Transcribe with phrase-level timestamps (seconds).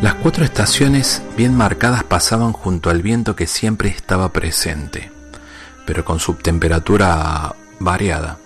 [0.00, 5.10] Las cuatro estaciones bien marcadas pasaban junto al viento que siempre estaba presente,
[5.86, 8.38] pero con su temperatura variada.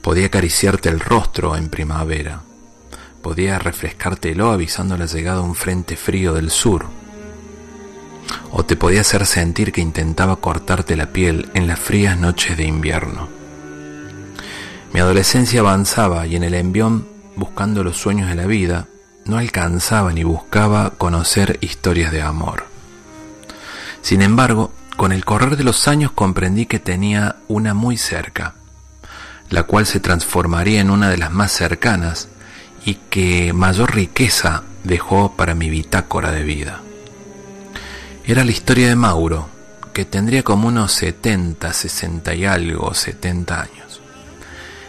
[0.00, 2.40] Podía acariciarte el rostro en primavera,
[3.20, 6.86] podía refrescártelo avisando la llegada de un frente frío del sur,
[8.50, 12.64] o te podía hacer sentir que intentaba cortarte la piel en las frías noches de
[12.64, 13.28] invierno.
[14.94, 18.88] Mi adolescencia avanzaba y en el envión, buscando los sueños de la vida,
[19.24, 22.66] no alcanzaba ni buscaba conocer historias de amor.
[24.02, 28.54] Sin embargo, con el correr de los años comprendí que tenía una muy cerca,
[29.50, 32.28] la cual se transformaría en una de las más cercanas
[32.84, 36.80] y que mayor riqueza dejó para mi bitácora de vida.
[38.24, 39.48] Era la historia de Mauro,
[39.92, 44.00] que tendría como unos 70, 60 y algo, 70 años.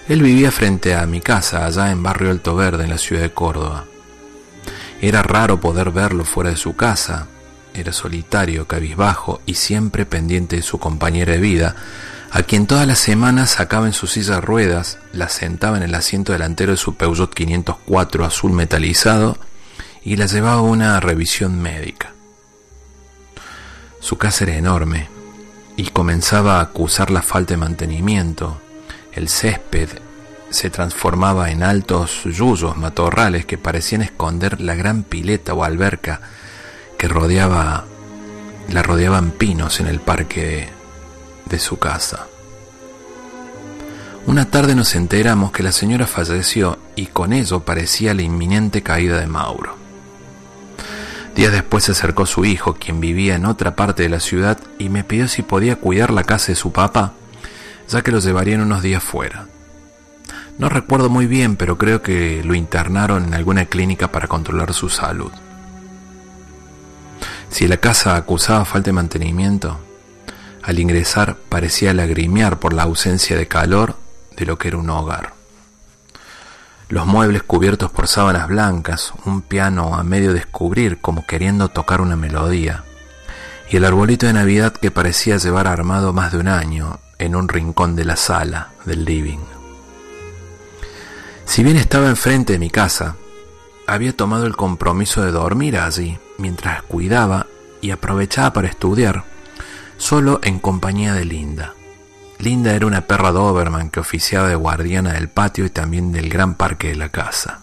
[0.08, 3.31] Él vivía frente a mi casa, allá en Barrio Alto Verde, en la ciudad de
[3.31, 3.86] Córdoba.
[5.04, 7.28] Era raro poder verlo fuera de su casa,
[7.73, 11.76] era solitario, cabizbajo y siempre pendiente de su compañera de vida,
[12.32, 16.31] a quien todas las semanas sacaba en su silla ruedas, la sentaba en el asiento
[16.31, 19.38] delantero de su Peugeot 504 azul metalizado
[20.06, 22.14] y la llevaba a una revisión médica.
[24.00, 25.09] Su casa era enorme
[25.76, 28.62] y comenzaba a acusar la falta de mantenimiento.
[29.12, 29.90] El césped
[30.54, 36.22] se transformaba en altos yuyos matorrales que parecían esconder la gran pileta o alberca
[36.97, 37.86] que rodeaba
[38.69, 40.69] la rodeaban pinos en el parque
[41.46, 42.28] de, su casa.
[44.25, 49.20] Una tarde nos enteramos que la señora falleció y con ello parecía la inminente caída
[49.20, 49.75] de Mauro.
[51.35, 54.90] Días después se acercó su hijo, quien vivía en otra parte de la ciudad, y
[54.90, 57.14] me pidió si podía cuidar la casa de su papá,
[57.90, 59.47] ya que lo llevarían unos días fuera.
[60.58, 64.90] No recuerdo muy bien, pero creo que lo internaron en alguna clínica para controlar su
[64.90, 65.31] salud.
[67.50, 69.80] Si la casa acusaba falta de mantenimiento,
[70.62, 73.97] al ingresar parecía lagrimear por la ausencia de calor
[74.38, 75.34] de lo que era un hogar
[76.94, 82.16] los muebles cubiertos por sábanas blancas, un piano a medio descubrir como queriendo tocar una
[82.16, 82.84] melodía,
[83.68, 87.50] y el arbolito de Navidad que parecía llevar armado más de un año en un
[87.50, 89.53] rincón de la sala del living.
[91.46, 93.16] Si bien estaba enfrente de mi casa,
[93.86, 97.48] había tomado el compromiso de dormir allí mientras cuidaba
[97.81, 99.26] y aprovechaba para estudiar,
[99.98, 101.74] solo en compañía de Linda.
[102.40, 106.56] Linda era una perra Doberman que oficiaba de guardiana del patio y también del gran
[106.56, 107.59] parque de la casa.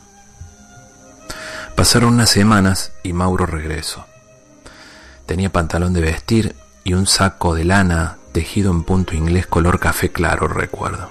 [1.75, 4.07] Pasaron unas semanas y Mauro regresó.
[5.27, 10.11] Tenía pantalón de vestir y un saco de lana tejido en punto inglés color café
[10.11, 11.11] claro, recuerdo.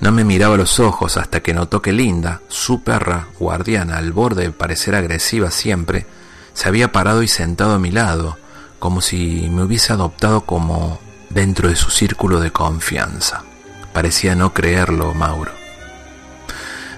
[0.00, 4.44] No me miraba los ojos hasta que notó que Linda, su perra, guardiana, al borde
[4.44, 6.06] de parecer agresiva siempre,
[6.54, 8.38] se había parado y sentado a mi lado,
[8.78, 13.44] como si me hubiese adoptado como dentro de su círculo de confianza.
[13.92, 15.52] Parecía no creerlo Mauro.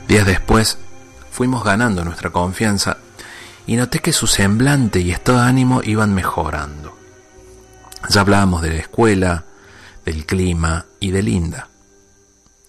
[0.06, 0.78] Días después
[1.32, 2.98] fuimos ganando nuestra confianza
[3.66, 6.96] y noté que su semblante y estado de ánimo iban mejorando.
[8.10, 9.44] Ya hablábamos de la escuela,
[10.04, 11.68] del clima y de Linda.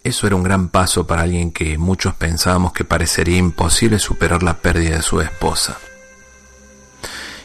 [0.04, 4.58] Eso era un gran paso para alguien que muchos pensábamos que parecería imposible superar la
[4.58, 5.78] pérdida de su esposa.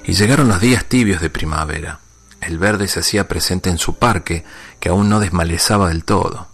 [0.05, 2.01] Y llegaron los días tibios de primavera.
[2.41, 4.45] El verde se hacía presente en su parque,
[4.81, 6.49] que aún no desmalezaba del todo.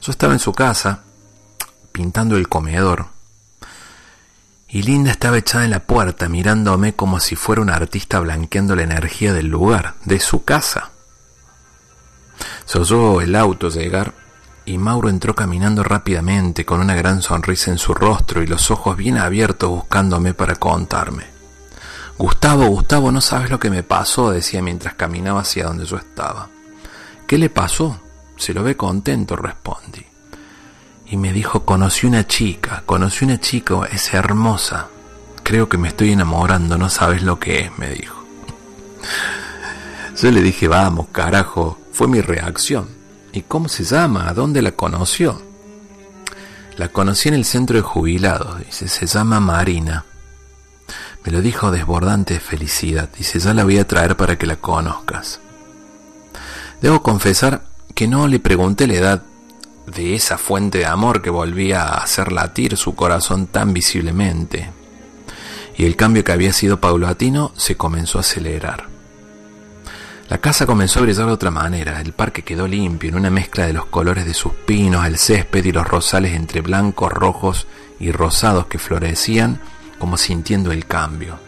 [0.00, 1.02] Yo estaba en su casa,
[1.92, 3.08] pintando el comedor,
[4.72, 8.84] y Linda estaba echada en la puerta mirándome como si fuera un artista blanqueando la
[8.84, 10.92] energía del lugar, de su casa.
[12.64, 14.14] Se oyó el auto llegar
[14.70, 18.96] y Mauro entró caminando rápidamente con una gran sonrisa en su rostro y los ojos
[18.96, 21.24] bien abiertos buscándome para contarme.
[22.16, 26.48] Gustavo, Gustavo, no sabes lo que me pasó, decía mientras caminaba hacia donde yo estaba.
[27.26, 28.00] ¿Qué le pasó?
[28.36, 30.06] Se lo ve contento, respondí.
[31.06, 34.86] Y me dijo, conocí una chica, conocí una chica, es hermosa.
[35.42, 38.24] Creo que me estoy enamorando, no sabes lo que es, me dijo.
[40.16, 42.99] Yo le dije, vamos, carajo, fue mi reacción.
[43.32, 44.28] ¿Y cómo se llama?
[44.28, 45.40] ¿A dónde la conoció?
[46.76, 50.04] La conocí en el centro de jubilados, dice, se llama Marina.
[51.24, 54.56] Me lo dijo desbordante de felicidad, dice, ya la voy a traer para que la
[54.56, 55.40] conozcas.
[56.80, 57.62] Debo confesar
[57.94, 59.22] que no le pregunté la edad
[59.86, 64.70] de esa fuente de amor que volvía a hacer latir su corazón tan visiblemente.
[65.76, 68.88] Y el cambio que había sido paulatino se comenzó a acelerar.
[70.30, 73.66] La casa comenzó a brillar de otra manera, el parque quedó limpio en una mezcla
[73.66, 77.66] de los colores de sus pinos, el césped y los rosales entre blancos, rojos
[77.98, 79.60] y rosados que florecían
[79.98, 81.40] como sintiendo el cambio.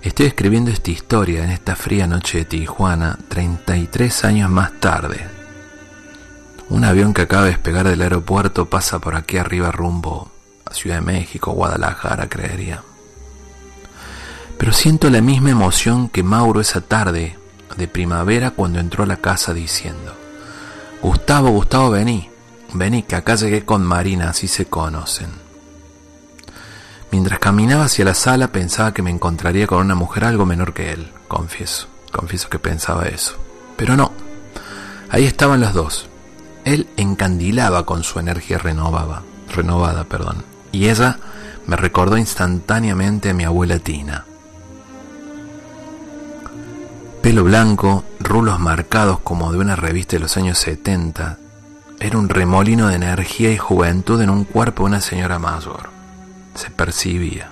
[0.00, 5.28] Estoy escribiendo esta historia en esta fría noche de Tijuana, 33 años más tarde.
[6.70, 10.32] Un avión que acaba de despegar del aeropuerto pasa por aquí arriba rumbo
[10.64, 12.82] a Ciudad de México, Guadalajara, creería.
[14.60, 17.38] Pero siento la misma emoción que Mauro esa tarde
[17.78, 20.14] de primavera cuando entró a la casa diciendo,
[21.00, 22.28] Gustavo, Gustavo, vení,
[22.74, 25.30] vení, que acá llegué con Marina, así se conocen.
[27.10, 30.92] Mientras caminaba hacia la sala pensaba que me encontraría con una mujer algo menor que
[30.92, 33.38] él, confieso, confieso que pensaba eso.
[33.78, 34.12] Pero no,
[35.08, 36.06] ahí estaban los dos.
[36.66, 39.22] Él encandilaba con su energía renovada,
[39.54, 41.18] renovada, perdón, y ella
[41.66, 44.26] me recordó instantáneamente a mi abuela Tina.
[47.22, 51.38] Pelo blanco, rulos marcados como de una revista de los años 70,
[52.00, 56.00] era un remolino de energía y juventud en un cuerpo de una señora mayor
[56.54, 57.50] se percibía.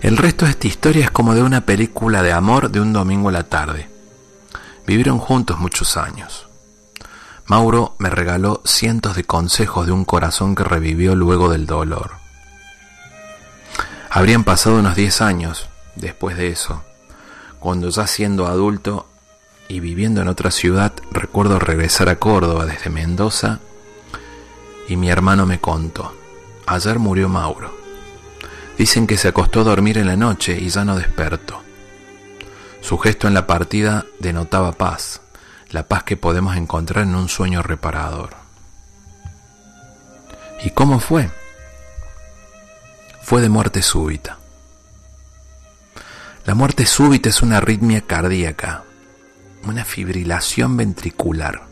[0.00, 3.30] El resto de esta historia es como de una película de amor de un domingo
[3.30, 3.90] a la tarde.
[4.86, 6.48] Vivieron juntos muchos años.
[7.46, 12.12] Mauro me regaló cientos de consejos de un corazón que revivió luego del dolor.
[14.10, 16.82] Habrían pasado unos 10 años después de eso,
[17.58, 19.06] cuando ya siendo adulto
[19.68, 23.60] y viviendo en otra ciudad, recuerdo regresar a Córdoba desde Mendoza
[24.88, 26.14] y mi hermano me contó.
[26.66, 27.76] Ayer murió Mauro.
[28.78, 31.62] Dicen que se acostó a dormir en la noche y ya no despertó.
[32.80, 35.20] Su gesto en la partida denotaba paz,
[35.70, 38.30] la paz que podemos encontrar en un sueño reparador.
[40.64, 41.30] ¿Y cómo fue?
[43.22, 44.38] Fue de muerte súbita.
[46.48, 48.84] La muerte súbita es una arritmia cardíaca,
[49.64, 51.66] una fibrilación ventricular,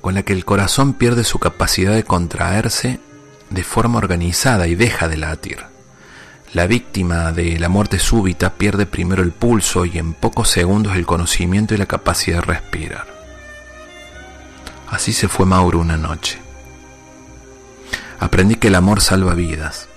[0.00, 2.98] con la que el corazón pierde su capacidad de contraerse
[3.50, 5.60] de forma organizada y deja de latir.
[6.54, 11.06] La víctima de la muerte súbita pierde primero el pulso y en pocos segundos el
[11.06, 13.06] conocimiento y la capacidad de respirar.
[14.90, 16.40] Así se fue Mauro una noche.
[18.18, 19.88] Aprendí que el amor salva vidas.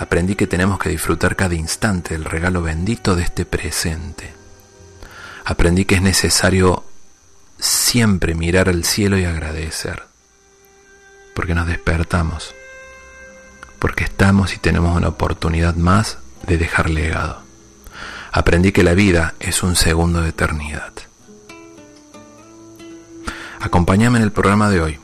[0.00, 4.32] Aprendí que tenemos que disfrutar cada instante del regalo bendito de este presente.
[5.44, 6.84] Aprendí que es necesario
[7.58, 10.02] siempre mirar al cielo y agradecer,
[11.34, 12.54] porque nos despertamos
[13.80, 17.40] porque estamos y tenemos una oportunidad más de dejar legado.
[18.30, 20.92] Aprendí que la vida es un segundo de eternidad.
[23.58, 25.00] Acompáñame en el programa de hoy.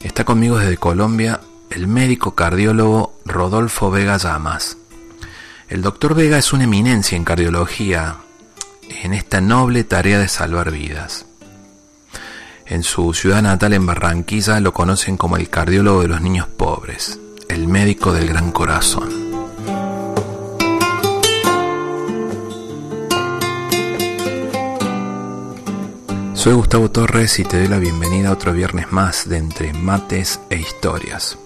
[0.00, 4.76] Está conmigo desde Colombia el médico cardiólogo Rodolfo Vega Llamas.
[5.68, 8.16] El doctor Vega es una eminencia en cardiología
[9.02, 11.26] en esta noble tarea de salvar vidas.
[12.66, 17.18] En su ciudad natal en Barranquilla lo conocen como el cardiólogo de los niños pobres
[17.48, 19.08] el médico del gran corazón.
[26.34, 30.40] Soy Gustavo Torres y te doy la bienvenida a otro viernes más de Entre Mates
[30.50, 31.36] e Historias.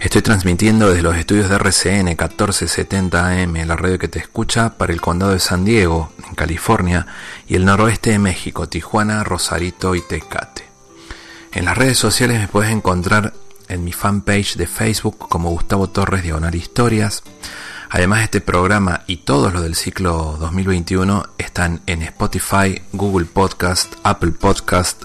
[0.00, 4.92] Estoy transmitiendo desde los estudios de RCN 1470 AM, la radio que te escucha, para
[4.92, 7.08] el condado de San Diego, en California,
[7.48, 10.64] y el noroeste de México, Tijuana, Rosarito y Tecate.
[11.50, 13.34] En las redes sociales me puedes encontrar
[13.66, 17.24] en mi fanpage de Facebook como Gustavo Torres Diagonal Historias.
[17.90, 24.30] Además, este programa y todos los del ciclo 2021 están en Spotify, Google Podcast, Apple
[24.30, 25.02] Podcast,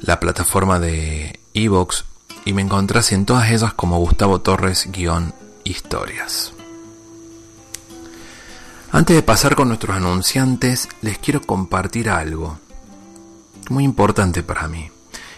[0.00, 2.04] la plataforma de Evox
[2.48, 6.54] y me encontrás en todas ellas como Gustavo Torres-Historias.
[8.90, 12.58] Antes de pasar con nuestros anunciantes, les quiero compartir algo
[13.68, 14.90] muy importante para mí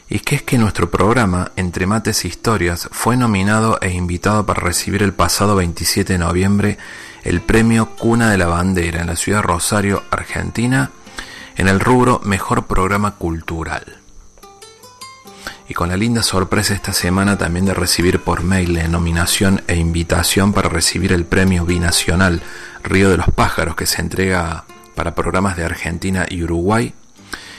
[0.09, 4.63] y que es que nuestro programa Entre Mates e Historias fue nominado e invitado para
[4.63, 6.79] recibir el pasado 27 de noviembre
[7.25, 10.93] el premio Cuna de la Bandera en la ciudad de Rosario, Argentina,
[11.57, 14.00] en el rubro Mejor Programa Cultural.
[15.71, 19.77] Y con la linda sorpresa esta semana también de recibir por mail la nominación e
[19.77, 22.43] invitación para recibir el premio binacional
[22.83, 24.65] Río de los Pájaros que se entrega
[24.97, 26.93] para programas de Argentina y Uruguay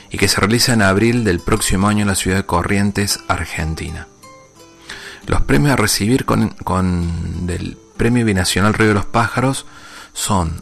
[0.09, 4.09] y que se realiza en abril del próximo año en la ciudad de Corrientes, Argentina.
[5.25, 6.53] Los premios a recibir con,
[7.47, 9.65] del Premio Binacional Río de los Pájaros
[10.11, 10.61] son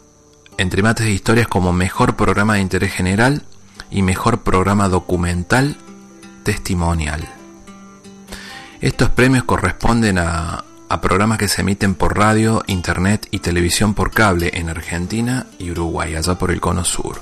[0.56, 3.42] entre mates de historias como mejor programa de interés general
[3.90, 5.76] y mejor programa documental
[6.44, 7.39] testimonial.
[8.80, 14.10] Estos premios corresponden a, a programas que se emiten por radio, internet y televisión por
[14.10, 17.20] cable en Argentina y Uruguay, allá por el cono sur.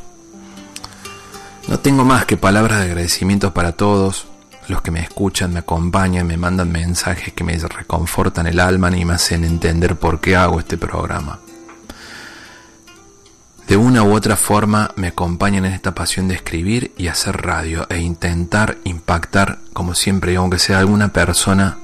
[1.67, 4.27] No tengo más que palabras de agradecimiento para todos
[4.69, 9.05] los que me escuchan, me acompañan, me mandan mensajes que me reconfortan el alma y
[9.05, 11.41] me hacen entender por qué hago este programa.
[13.69, 17.87] De una u otra forma me acompañan en esta pasión de escribir y hacer radio
[17.91, 21.77] e intentar impactar, como siempre, aunque sea alguna persona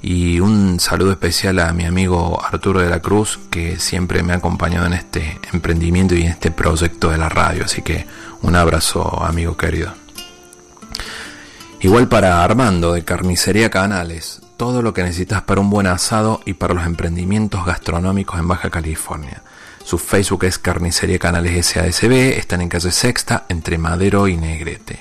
[0.01, 4.37] y un saludo especial a mi amigo Arturo de la Cruz que siempre me ha
[4.37, 7.63] acompañado en este emprendimiento y en este proyecto de la radio.
[7.63, 8.05] Así que
[8.41, 9.93] un abrazo, amigo querido.
[11.79, 16.55] Igual para Armando de Carnicería Canales, todo lo que necesitas para un buen asado y
[16.55, 19.43] para los emprendimientos gastronómicos en Baja California.
[19.89, 24.99] Su Facebook es Carnicería Canales SASB, están en calle Sexta, entre Madero y Negrete.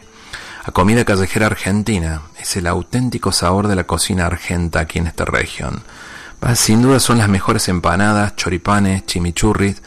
[0.67, 5.27] La comida callejera argentina es el auténtico sabor de la cocina argenta aquí en esta
[5.27, 5.83] región.
[6.55, 9.83] Sin duda son las mejores empanadas, choripanes, chimichurris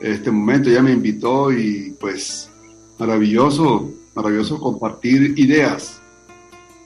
[0.00, 0.70] este momento.
[0.70, 2.49] Ella me invitó y pues
[3.00, 6.00] maravilloso, maravilloso compartir ideas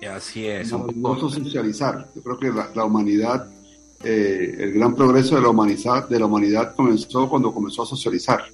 [0.09, 0.71] Así es.
[0.73, 2.11] Un socializar.
[2.15, 3.49] Yo creo que la, humanidad,
[4.03, 8.45] eh, el gran progreso de la humanidad, de la humanidad comenzó cuando comenzó a socializar.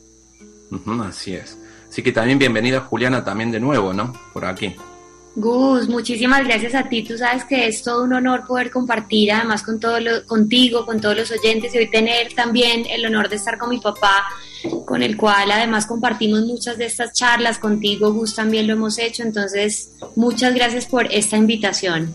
[1.02, 1.58] así es.
[1.88, 4.12] Así que también bienvenida Juliana también de nuevo, ¿no?
[4.32, 4.76] Por aquí.
[5.36, 7.04] Gus, muchísimas gracias a ti.
[7.04, 11.00] Tú sabes que es todo un honor poder compartir, además con todo lo, contigo, con
[11.00, 14.24] todos los oyentes y hoy tener también el honor de estar con mi papá,
[14.84, 17.58] con el cual además compartimos muchas de estas charlas.
[17.58, 19.22] Contigo, Gus, también lo hemos hecho.
[19.22, 22.12] Entonces, muchas gracias por esta invitación.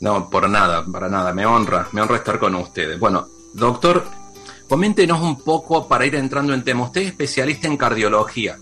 [0.00, 1.32] No, por nada, para nada.
[1.32, 2.98] Me honra, me honra estar con ustedes.
[2.98, 4.04] Bueno, doctor,
[4.68, 6.82] coméntenos un poco para ir entrando en tema.
[6.82, 8.58] Usted es especialista en cardiología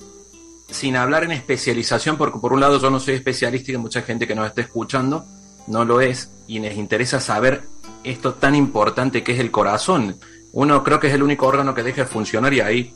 [0.70, 4.26] sin hablar en especialización, porque por un lado yo no soy especialista y mucha gente
[4.26, 5.24] que nos está escuchando
[5.66, 7.62] no lo es y les interesa saber
[8.02, 10.16] esto tan importante que es el corazón.
[10.52, 12.92] Uno creo que es el único órgano que deja de funcionar y ahí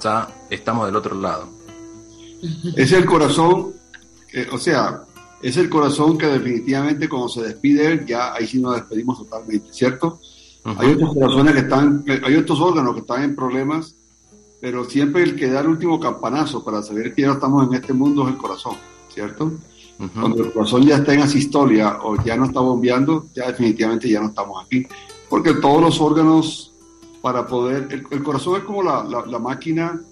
[0.00, 1.48] ya estamos del otro lado.
[2.76, 3.72] Es el corazón,
[4.32, 5.02] eh, o sea,
[5.42, 9.72] es el corazón que definitivamente cuando se despide él, ya ahí sí nos despedimos totalmente,
[9.72, 10.20] ¿cierto?
[10.64, 13.94] Hay otros corazones que están, hay otros órganos que están en problemas
[14.60, 17.92] pero siempre el que da el último campanazo para saber que ya estamos en este
[17.92, 18.76] mundo es el corazón,
[19.12, 19.52] ¿cierto?
[20.14, 24.20] Cuando el corazón ya está en asistolia o ya no está bombeando, ya definitivamente ya
[24.20, 24.86] no estamos aquí.
[25.28, 26.74] Porque todos los órganos,
[27.22, 30.02] para poder, el, corazón es como la, la, máquina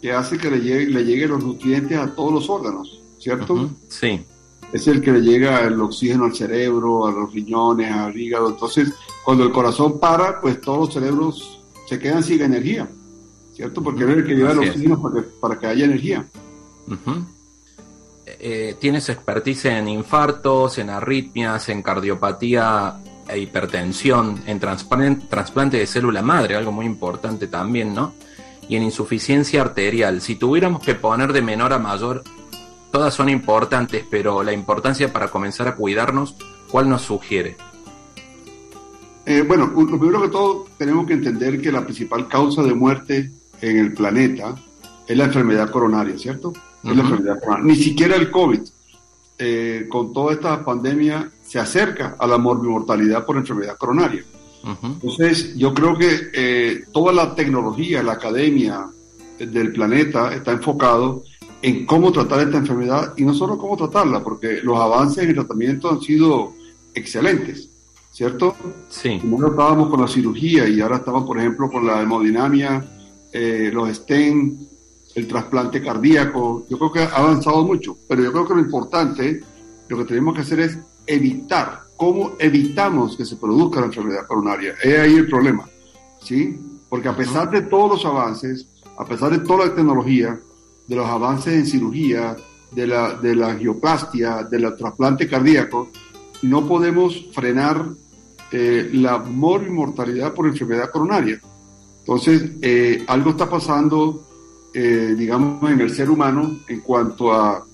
[0.00, 3.68] que hace que le llegue, le llegue los nutrientes a todos los órganos, ¿cierto?
[3.88, 4.24] Sí.
[4.72, 8.48] Es el que le llega el oxígeno al cerebro, a los riñones, al hígado.
[8.48, 8.92] Entonces,
[9.24, 12.88] cuando el corazón para, pues todos los cerebros se quedan sin energía.
[13.52, 13.82] ¿Cierto?
[13.82, 16.26] Porque es el que lleva los oxígeno para que, para que haya energía.
[18.26, 22.96] Eh, tienes expertise en infartos, en arritmias, en cardiopatía
[23.28, 28.14] e hipertensión, en trasplante de célula madre, algo muy importante también, ¿no?
[28.68, 30.20] Y en insuficiencia arterial.
[30.20, 32.22] Si tuviéramos que poner de menor a mayor,
[32.90, 36.36] todas son importantes, pero la importancia para comenzar a cuidarnos,
[36.70, 37.56] ¿cuál nos sugiere?
[39.24, 43.30] Eh, bueno, lo primero que todo tenemos que entender que la principal causa de muerte
[43.62, 44.54] en el planeta
[45.06, 46.52] es la enfermedad coronaria, ¿cierto?
[46.84, 47.64] Es la enfermedad coronaria.
[47.64, 48.60] Ni siquiera el COVID,
[49.38, 54.24] eh, con toda esta pandemia, se acerca a la morbimortalidad por enfermedad coronaria.
[54.82, 58.86] Entonces, yo creo que eh, toda la tecnología, la academia
[59.38, 61.24] del planeta está enfocado
[61.60, 65.34] en cómo tratar esta enfermedad y no solo cómo tratarla, porque los avances en el
[65.34, 66.54] tratamiento han sido
[66.94, 67.68] excelentes,
[68.12, 68.54] ¿cierto?
[68.88, 69.18] Sí.
[69.20, 72.84] Primero estábamos con la cirugía y ahora estamos, por ejemplo, con la hemodinamia
[73.32, 74.58] eh, los STEM,
[75.14, 76.66] el trasplante cardíaco.
[76.68, 79.40] Yo creo que ha avanzado mucho, pero yo creo que lo importante,
[79.88, 84.74] lo que tenemos que hacer es evitar, cómo evitamos que se produzca la enfermedad coronaria.
[84.82, 85.68] Es ahí el problema,
[86.20, 86.58] ¿sí?
[86.88, 88.66] Porque a pesar de todos los avances,
[88.98, 90.38] a pesar de toda la tecnología,
[90.86, 92.36] de los avances en cirugía,
[92.70, 95.90] de la, de la geoplastia, del trasplante cardíaco,
[96.42, 97.86] no podemos frenar
[98.50, 101.40] eh, la mortalidad por enfermedad coronaria.
[102.02, 104.26] Entonces, eh, algo está pasando,
[104.74, 107.64] eh, digamos, en el ser humano en cuanto a,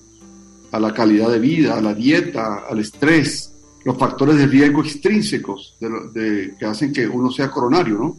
[0.71, 3.51] a, la calidad de vida, a la dieta, al estrés,
[3.83, 8.17] los factores de riesgo extrínsecos de, que hacen que uno sea coronario, ¿no?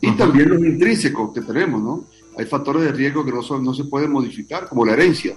[0.00, 2.04] Y también los intrínsecos que tenemos, ¿no?
[2.36, 5.36] Hay factores de riesgo que no, son, no se pueden modificar, como la herencia.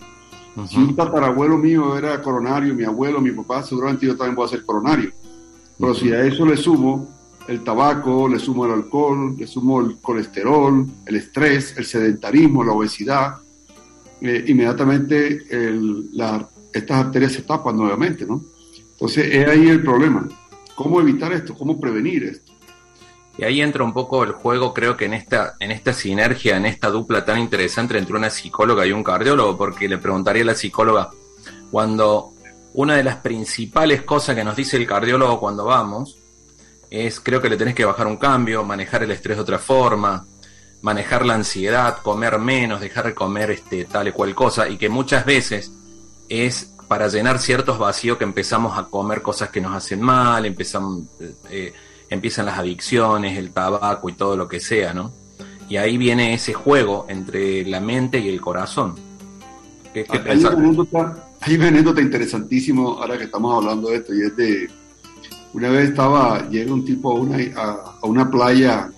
[0.67, 4.49] Si un tatarabuelo mío era coronario, mi abuelo, mi papá, seguramente yo también voy a
[4.49, 5.11] ser coronario.
[5.77, 7.14] Pero si a eso le sumo
[7.47, 12.71] el tabaco, le sumo el alcohol, le sumo el colesterol, el estrés, el sedentarismo, la
[12.71, 13.35] obesidad,
[14.21, 15.45] eh, inmediatamente
[16.73, 18.43] estas arterias se tapan nuevamente, ¿no?
[18.91, 20.27] Entonces es ahí el problema.
[20.73, 21.53] ¿Cómo evitar esto?
[21.53, 22.53] ¿Cómo prevenir esto?
[23.37, 26.65] Y ahí entra un poco el juego, creo que en esta, en esta sinergia, en
[26.65, 30.55] esta dupla tan interesante entre una psicóloga y un cardiólogo, porque le preguntaría a la
[30.55, 31.09] psicóloga,
[31.69, 32.31] cuando
[32.73, 36.17] una de las principales cosas que nos dice el cardiólogo cuando vamos,
[36.95, 40.25] es creo que le tenés que bajar un cambio, manejar el estrés de otra forma,
[40.81, 44.87] manejar la ansiedad, comer menos, dejar de comer este, tal y cual cosa, y que
[44.87, 45.71] muchas veces
[46.29, 51.07] es para llenar ciertos vacíos que empezamos a comer cosas que nos hacen mal, empezan,
[51.49, 51.73] eh,
[52.09, 55.11] empiezan las adicciones, el tabaco y todo lo que sea, ¿no?
[55.67, 58.95] Y ahí viene ese juego entre la mente y el corazón.
[59.93, 60.43] ¿Qué, hay,
[61.41, 64.69] hay, un anécdota interesantísimo ahora que estamos hablando de esto y es de
[65.55, 68.91] una vez estaba, llega un tipo a una, a, una playa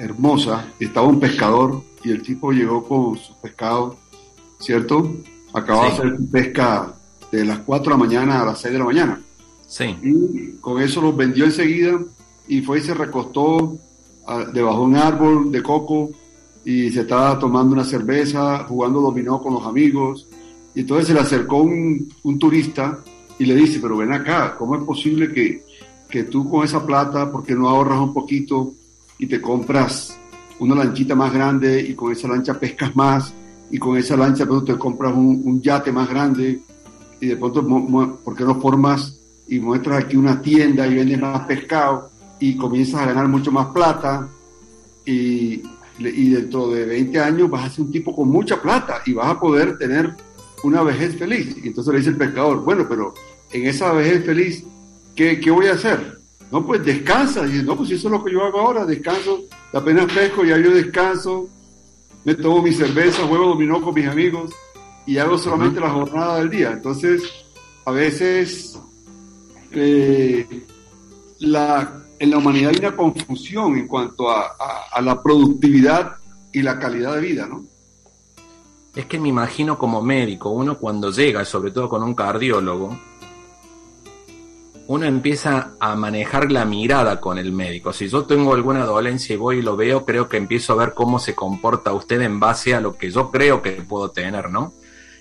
[0.00, 3.96] hermosa, estaba un pescador y el tipo llegó con su pescado,
[4.58, 5.14] ¿cierto?
[5.52, 6.92] Acababa de hacer pesca
[7.30, 9.20] de las 4 de la mañana a las 6 de la mañana.
[9.68, 9.96] Sí.
[10.02, 12.00] Y con eso los vendió enseguida
[12.48, 13.78] y fue y se recostó
[14.52, 16.10] debajo de un árbol de coco
[16.64, 20.26] y se estaba tomando una cerveza, jugando dominó con los amigos.
[20.74, 22.98] Y entonces se le acercó un, un turista
[23.38, 25.62] y le dice, pero ven acá, ¿cómo es posible que,
[26.12, 28.74] que tú con esa plata, porque no ahorras un poquito
[29.18, 30.14] y te compras
[30.58, 33.32] una lanchita más grande y con esa lancha pescas más
[33.70, 36.60] y con esa lancha pero te compras un, yate más grande
[37.18, 37.66] y de pronto,
[38.22, 43.00] ¿por qué no formas y muestras aquí una tienda y vendes más pescado y comienzas
[43.00, 44.28] a ganar mucho más plata
[45.06, 45.62] y,
[45.98, 49.28] y dentro de 20 años vas a ser un tipo con mucha plata y vas
[49.28, 50.14] a poder tener
[50.62, 51.56] una vejez feliz.
[51.62, 53.14] Y entonces le dice el pescador, bueno, pero
[53.50, 54.64] en esa vejez feliz,
[55.14, 56.18] ¿qué, qué voy a hacer?
[56.50, 57.46] No, pues descansa.
[57.46, 59.40] Y dice, no, pues eso es lo que yo hago ahora, descanso,
[59.72, 61.48] apenas pesco, ya yo descanso,
[62.24, 64.52] me tomo mi cerveza, juego dominó con mis amigos
[65.06, 66.70] y hago solamente la jornada del día.
[66.70, 67.22] Entonces,
[67.84, 68.78] a veces
[69.72, 70.46] eh,
[71.40, 74.54] la, en la humanidad hay una confusión en cuanto a,
[74.92, 76.16] a, la productividad
[76.52, 77.64] y la calidad de vida, ¿no?
[78.94, 82.98] Es que me imagino como médico, uno cuando llega, sobre todo con un cardiólogo,
[84.86, 87.92] uno empieza a manejar la mirada con el médico.
[87.92, 90.94] Si yo tengo alguna dolencia y voy y lo veo, creo que empiezo a ver
[90.94, 94.72] cómo se comporta usted en base a lo que yo creo que puedo tener, ¿no?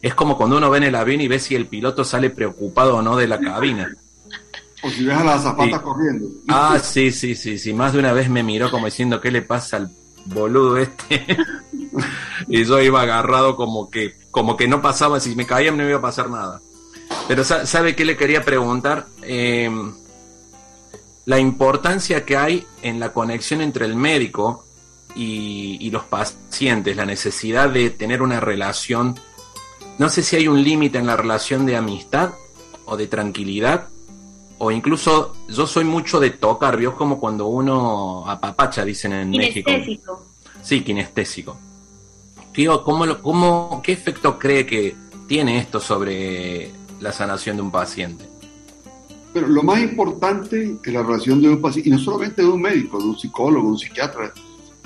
[0.02, 2.98] Es como cuando uno ve en el avión y ve si el piloto sale preocupado
[2.98, 3.96] o no de la cabina.
[4.84, 6.28] O si ves a las zapatas corriendo.
[6.48, 7.72] Ah, sí, sí, sí, sí.
[7.72, 9.92] Más de una vez me miró como diciendo, ¿qué le pasa al
[10.26, 11.38] boludo este?
[12.48, 15.90] y yo iba agarrado como que, como que no pasaba, si me caía no me
[15.90, 16.62] iba a pasar nada.
[17.28, 19.08] Pero ¿sabe qué le quería preguntar?
[19.22, 19.94] Em,
[21.26, 24.66] la importancia que hay en la conexión entre el médico
[25.16, 29.20] y, los pacientes, la necesidad de tener una relación,
[29.98, 32.32] no sé si hay un límite en la relación de amistad
[32.86, 33.88] o de tranquilidad,
[34.58, 36.96] o incluso yo soy mucho de tocar, ¿vio?
[36.96, 39.72] Como cuando uno apapacha, dicen en México.
[39.72, 40.26] Kinestésico.
[40.62, 41.58] Sí, kinestésico.
[42.54, 44.96] Tío, ¿cómo, cómo, ¿qué efecto cree que
[45.28, 48.26] tiene esto sobre la sanación de un paciente?
[49.34, 52.62] Pero lo más importante en la relación de un paciente, y no solamente de un
[52.62, 54.34] médico, de un psicólogo, de un psiquiatra,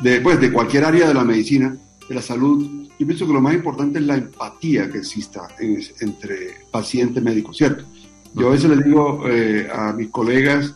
[0.02, 1.76] de, pues, de cualquier área de la medicina,
[2.08, 6.58] de la salud, yo pienso que lo más importante es la empatía que exista entre
[6.72, 7.84] paciente y médico, ¿cierto?
[8.34, 10.76] Yo a veces les digo eh, a mis colegas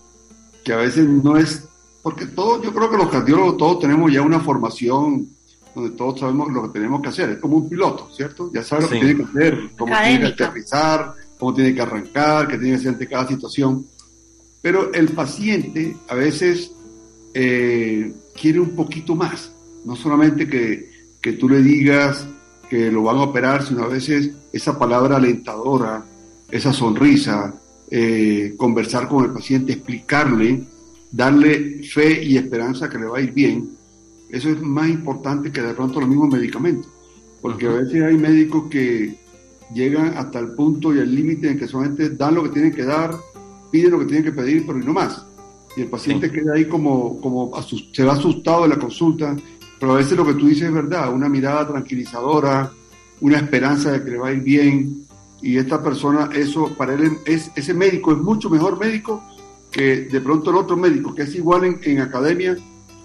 [0.64, 1.66] que a veces no es,
[2.02, 5.28] porque todo, yo creo que los cardiólogos todos tenemos ya una formación
[5.76, 8.52] donde todos sabemos lo que tenemos que hacer, es como un piloto, ¿cierto?
[8.54, 12.48] Ya sabe lo que tiene que hacer, cómo tiene que aterrizar, cómo tiene que arrancar,
[12.48, 13.86] qué tiene que hacer ante cada situación.
[14.62, 16.72] Pero el paciente a veces
[17.34, 19.52] eh, quiere un poquito más,
[19.86, 22.28] no solamente que, que tú le digas
[22.70, 26.06] que lo van a operar, sino a veces esa palabra alentadora,
[26.52, 27.56] esa sonrisa,
[27.90, 30.64] eh, conversar con el paciente, explicarle,
[31.10, 33.70] darle fe y esperanza que le va a ir bien,
[34.30, 36.92] eso es más importante que de pronto los mismos medicamentos.
[37.42, 39.16] Porque a veces hay médicos que
[39.74, 42.84] llegan hasta el punto y el límite en que solamente dan lo que tienen que
[42.84, 43.16] dar,
[43.72, 45.26] piden lo que tienen que pedir, pero y no más.
[45.78, 47.52] Y el paciente queda ahí como, como
[47.94, 49.36] se va asustado de la consulta,
[49.80, 52.72] pero a veces lo que tú dices es verdad, una mirada tranquilizadora,
[53.22, 55.06] una esperanza de que le va a ir bien,
[55.42, 59.24] y esta persona, eso para él es, ese médico es mucho mejor médico
[59.72, 62.58] que de pronto el otro médico, que es igual en, en academia,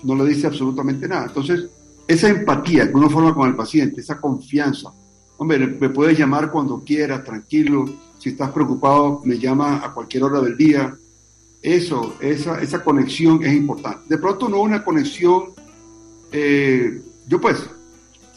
[0.03, 1.27] no le dice absolutamente nada.
[1.27, 1.67] Entonces,
[2.09, 4.93] esa empatía que uno forma con el paciente, esa confianza,
[5.45, 7.85] Hombre, me puedes llamar cuando quieras, tranquilo.
[8.19, 10.97] Si estás preocupado, me llama a cualquier hora del día.
[11.61, 14.05] Eso, esa, esa conexión es importante.
[14.09, 15.51] De pronto no una conexión,
[16.33, 17.59] eh, yo pues,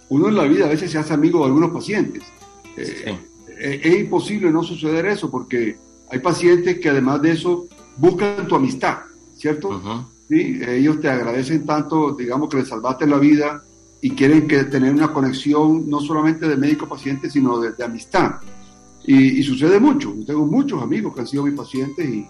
[0.10, 2.24] uno en la vida a veces se hace amigo de algunos pacientes.
[2.76, 3.18] Eh,
[3.58, 5.78] eh, es, imposible no suceder eso porque
[6.10, 8.98] hay pacientes que además de eso buscan tu amistad,
[9.38, 9.82] ¿cierto?
[10.28, 10.60] ¿Sí?
[10.68, 13.64] Ellos te agradecen tanto, digamos, que le salvaste la vida
[14.02, 18.36] y quieren que tener una conexión no solamente de médico-paciente, sino de, amistad.
[19.04, 20.14] Y, sucede mucho.
[20.26, 22.28] Tengo muchos amigos que han sido mis pacientes y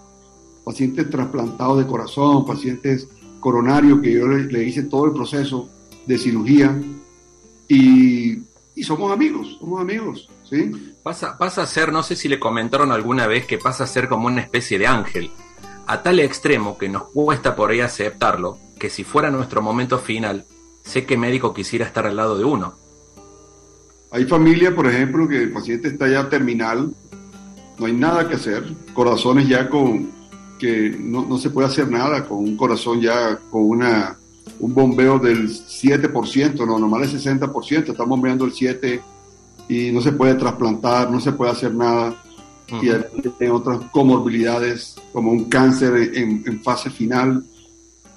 [0.64, 3.08] pacientes trasplantados de corazón, pacientes
[3.40, 5.68] coronarios que yo le, hice todo el proceso
[6.06, 6.76] de cirugía
[7.66, 8.38] y,
[8.74, 10.70] y, somos amigos, somos amigos, ¿sí?
[11.02, 14.08] Pasa, pasa a ser, no sé si le comentaron alguna vez que pasa a ser
[14.08, 15.30] como una especie de ángel,
[15.86, 20.46] a tal extremo que nos cuesta por ahí aceptarlo, que si fuera nuestro momento final,
[20.88, 22.74] sé que médico quisiera estar al lado de uno.
[24.10, 26.90] Hay familias, por ejemplo, que el paciente está ya terminal,
[27.78, 30.16] no hay nada que hacer, corazones ya con
[30.58, 34.16] que no, se puede hacer nada, con un corazón ya con una,
[34.58, 39.00] un bombeo del 7%, lo normal es 60%, estamos bombeando el 7%
[39.68, 42.16] y no se puede trasplantar, no se puede hacer nada.
[42.82, 47.44] Y hay otras comorbilidades como un cáncer en, en fase final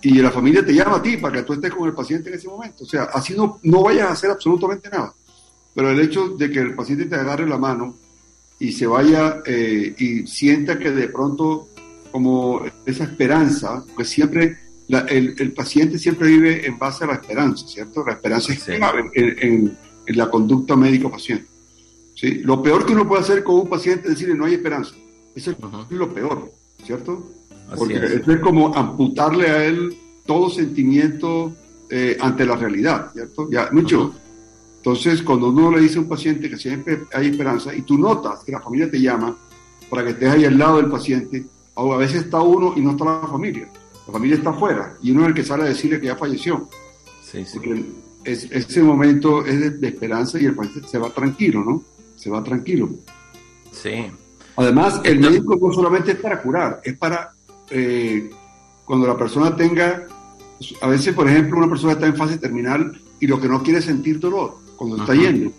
[0.01, 2.35] y la familia te llama a ti para que tú estés con el paciente en
[2.35, 2.83] ese momento.
[2.83, 5.13] O sea, así no, no vayas a hacer absolutamente nada.
[5.73, 7.95] Pero el hecho de que el paciente te agarre la mano
[8.59, 11.69] y se vaya eh, y sienta que de pronto
[12.11, 14.57] como esa esperanza, pues siempre
[14.89, 18.03] el, el, paciente siempre vive en base a la esperanza, ¿cierto?
[18.05, 21.47] La esperanza es clave en, en, la conducta médico-paciente.
[22.15, 22.39] ¿sí?
[22.39, 24.93] Lo peor que uno puede hacer con un paciente es decirle no hay esperanza.
[25.33, 25.57] Eso es
[25.91, 26.51] lo peor,
[26.85, 27.31] ¿cierto?
[27.77, 31.53] Porque eso es como amputarle a él todo sentimiento
[31.89, 33.49] eh, ante la realidad, ¿cierto?
[33.49, 34.13] Ya, mucho.
[34.77, 38.43] Entonces, cuando uno le dice a un paciente que siempre hay esperanza y tú notas
[38.43, 39.35] que la familia te llama
[39.89, 43.05] para que estés ahí al lado del paciente, a veces está uno y no está
[43.05, 43.67] la familia.
[44.07, 46.67] La familia está afuera y uno es el que sale a decirle que ya falleció.
[47.23, 47.59] Sí, sí.
[48.23, 51.83] es, ese momento es de, esperanza y el paciente se va tranquilo, ¿no?
[52.15, 52.89] Se va tranquilo.
[53.71, 54.05] Sí.
[54.55, 57.33] Además, el médico no solamente es para curar, es para
[57.71, 58.29] eh,
[58.85, 60.05] cuando la persona tenga,
[60.81, 63.79] a veces, por ejemplo, una persona está en fase terminal y lo que no quiere
[63.79, 65.51] es sentir dolor cuando está yendo.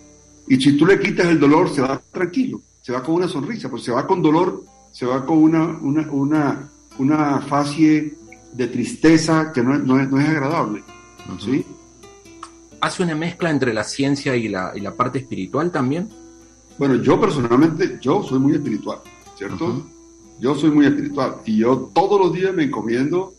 [0.49, 3.71] Y si tú le quitas el dolor, se va tranquilo, se va con una sonrisa,
[3.71, 8.15] pues se va con dolor, se va con una, una, una, una fase
[8.53, 10.83] de tristeza que no, no, es, no es, agradable.
[11.39, 11.65] ¿sí?
[12.81, 16.09] ¿Hace una mezcla entre la ciencia y la, y la parte espiritual también?
[16.79, 18.99] Bueno, yo personalmente, yo soy muy espiritual,
[19.37, 19.87] ¿cierto?
[20.43, 23.33] Yo soy muy espiritual y yo todos los días me encomiendo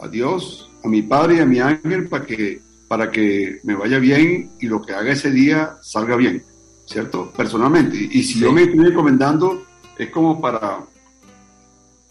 [0.00, 3.98] a Dios, a mi Padre y a mi ángel para que, para que me vaya
[3.98, 6.44] bien y lo que haga ese día salga bien,
[6.86, 7.32] ¿cierto?
[7.36, 7.96] Personalmente.
[7.96, 9.64] Y si yo me estoy encomendando,
[9.98, 10.78] es como para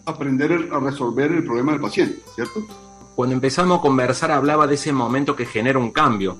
[0.03, 2.67] aprender a resolver el problema del paciente, ¿cierto?
[3.15, 6.35] Cuando empezamos a conversar hablaba de ese momento que genera un cambio.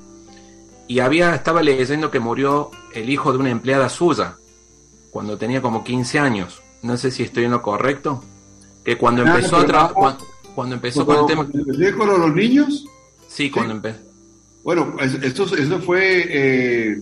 [0.90, 4.36] Y había, estaba leyendo que murió el hijo de una empleada suya
[5.10, 6.62] cuando tenía como 15 años.
[6.82, 8.24] No sé si estoy en lo correcto.
[8.84, 10.18] Que cuando empezó a trabajar.
[10.56, 11.48] Cuando, empezó con el tema.
[11.98, 12.86] con los niños?
[13.28, 14.00] Sí, cuando empezó.
[14.64, 16.26] Bueno, esto, eso fue.
[16.30, 17.02] Eh,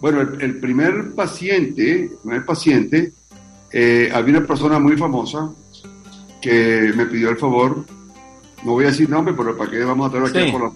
[0.00, 3.12] bueno, el, primer paciente, el primer paciente,
[3.72, 5.50] eh, había una persona muy famosa
[6.40, 7.84] que me pidió el favor,
[8.64, 10.70] no voy a decir nombre, pero para qué vamos a traer aquí por la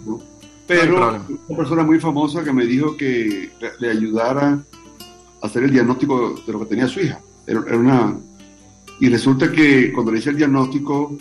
[0.67, 4.65] pero una persona muy famosa que me dijo que le, ayudara
[5.43, 7.21] a hacer el diagnóstico de lo que tenía su hija.
[7.47, 8.17] Era, una,
[9.01, 11.17] y resulta que cuando le hice el diagnóstico,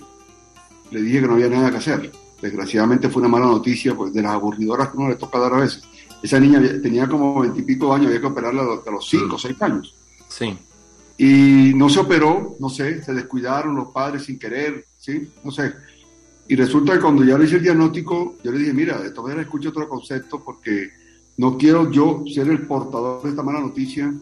[0.91, 2.11] le dije que no había nada que hacer.
[2.41, 5.61] Desgraciadamente fue una mala noticia, pues de las aburridoras que uno le toca dar a
[5.61, 5.83] veces.
[6.21, 9.93] Esa niña tenía como veintipico años, había que operarla a los cinco o seis años.
[10.29, 10.57] Sí.
[11.17, 15.29] Y no se operó, no sé, se descuidaron los padres sin querer, ¿sí?
[15.43, 15.73] No sé.
[16.47, 19.25] Y resulta que cuando ya le hice el diagnóstico, yo le dije, mira, de todas
[19.25, 20.89] maneras escucho otro concepto porque
[21.37, 24.13] no quiero yo ser el portador de esta mala noticia,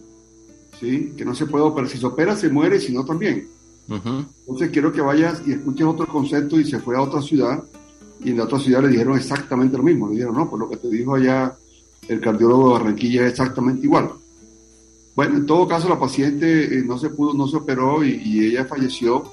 [0.82, 1.14] ¿sí?
[1.16, 1.90] Que no se puede operar.
[1.90, 3.48] Si se opera, se muere, si no, también.
[3.88, 7.62] Entonces quiero que vayas y escuches otro concepto y se fue a otra ciudad
[8.24, 10.08] y en la otra ciudad le dijeron exactamente lo mismo.
[10.08, 11.56] Le dijeron, no, pues lo que te dijo allá
[12.08, 14.12] el cardiólogo de Barranquilla es exactamente igual.
[15.16, 18.66] Bueno, en todo caso la paciente eh, no se pudo, no se operó y, ella
[18.66, 19.24] falleció,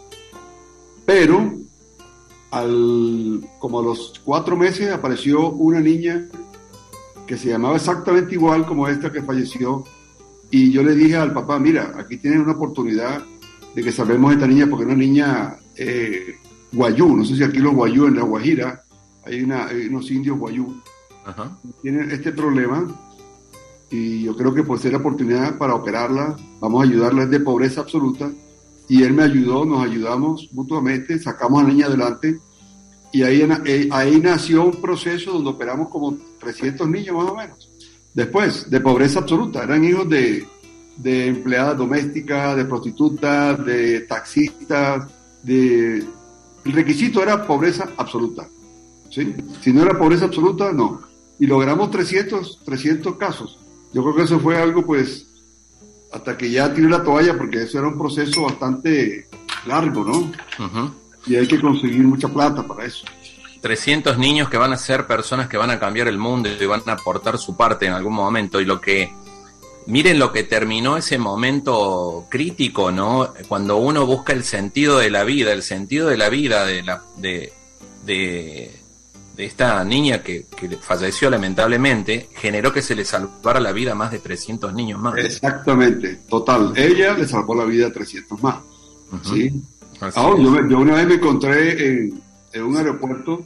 [1.07, 1.55] pero
[2.51, 6.27] al, como a los cuatro meses apareció una niña
[7.27, 9.85] que se llamaba exactamente igual como esta que falleció
[10.51, 13.23] y yo le dije al papá, mira, aquí tienes una oportunidad
[13.75, 16.37] de que salvemos a esta niña porque es una niña eh,
[16.73, 18.83] guayú, no sé si aquí los guayú en la Guajira,
[19.25, 20.81] hay, unos indios guayú,
[21.83, 22.87] tienen este problema
[23.91, 27.41] y yo creo que por ser la oportunidad para operarla, vamos a ayudarla, es de
[27.41, 28.31] pobreza absoluta,
[28.89, 32.39] y él me ayudó, nos ayudamos mutuamente, sacamos a la niña adelante,
[33.13, 33.47] y ahí,
[33.91, 37.71] ahí nació un proceso donde operamos como 300 niños más o menos.
[38.15, 40.47] Después, de pobreza absoluta, eran hijos de,
[40.97, 45.07] de empleadas domésticas, de prostitutas, de taxistas,
[45.43, 46.05] de...
[46.65, 48.49] El requisito era pobreza absoluta.
[49.11, 49.35] ¿sí?
[49.61, 51.01] Si no era pobreza absoluta, no.
[51.39, 53.59] Y logramos 300, 300 casos.
[53.93, 55.27] Yo creo que eso fue algo, pues,
[56.13, 59.29] hasta que ya tiré la toalla, porque eso era un proceso bastante
[59.67, 60.33] largo, ¿no?
[61.27, 63.07] Y hay que conseguir mucha plata para eso.
[63.61, 66.83] 300 niños que van a ser personas que van a cambiar el mundo y van
[66.87, 68.61] a aportar su parte en algún momento.
[68.61, 69.13] Y lo que,
[69.87, 73.33] miren lo que terminó ese momento crítico, ¿no?
[73.49, 77.03] Cuando uno busca el sentido de la vida, el sentido de la vida de la,
[77.17, 77.53] de,
[78.05, 78.79] de
[79.39, 80.47] de esta niña que,
[80.81, 85.17] falleció lamentablemente generó que se le salvara la vida a más de 300 niños más.
[85.17, 86.73] Exactamente, total.
[86.75, 88.57] Ella le salvó la vida a 300 más.
[89.23, 89.63] ¿sí?
[90.17, 92.21] Ahora, yo, una vez me encontré en,
[92.55, 93.45] un aeropuerto,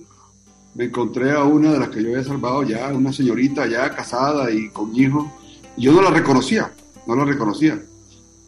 [0.75, 4.51] me encontré a una de las que yo había salvado ya, una señorita ya casada
[4.51, 5.27] y con hijos.
[5.77, 6.73] yo no la reconocía,
[7.07, 7.81] no la reconocía.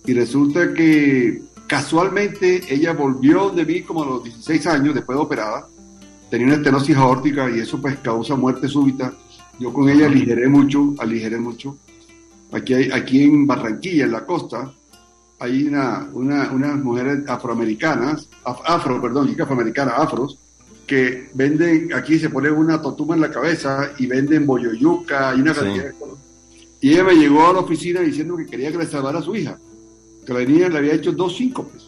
[0.07, 5.25] Y resulta que casualmente ella volvió de mí como a los 16 años, después de
[5.25, 5.67] operada,
[6.31, 9.15] tenía una estenosis aórtica y eso pues causa muerte súbita.
[9.59, 11.77] Yo con ella aligeré mucho, aligeré mucho.
[12.53, 14.73] Aquí, hay, aquí en Barranquilla, en la costa,
[15.39, 20.39] hay una, una, unas mujeres afroamericanas, afro, perdón, afroamericanas, afros,
[20.87, 25.55] que venden, aquí se pone una totuma en la cabeza y venden boyoyuca y una
[25.55, 26.19] cantidad de cosas.
[26.81, 29.35] Y ella me llegó a la oficina diciendo que quería que le salvara a su
[29.35, 29.59] hija,
[30.27, 31.85] que la niña le había hecho dos síncopes,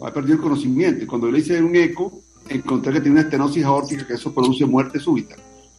[0.00, 1.04] había perdido el conocimiento.
[1.04, 4.66] Y cuando le hice un eco, encontré que tenía una estenosis aórtica, que eso produce
[4.66, 5.36] muerte súbita.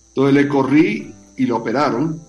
[0.10, 2.22] Entonces le corrí y lo operaron,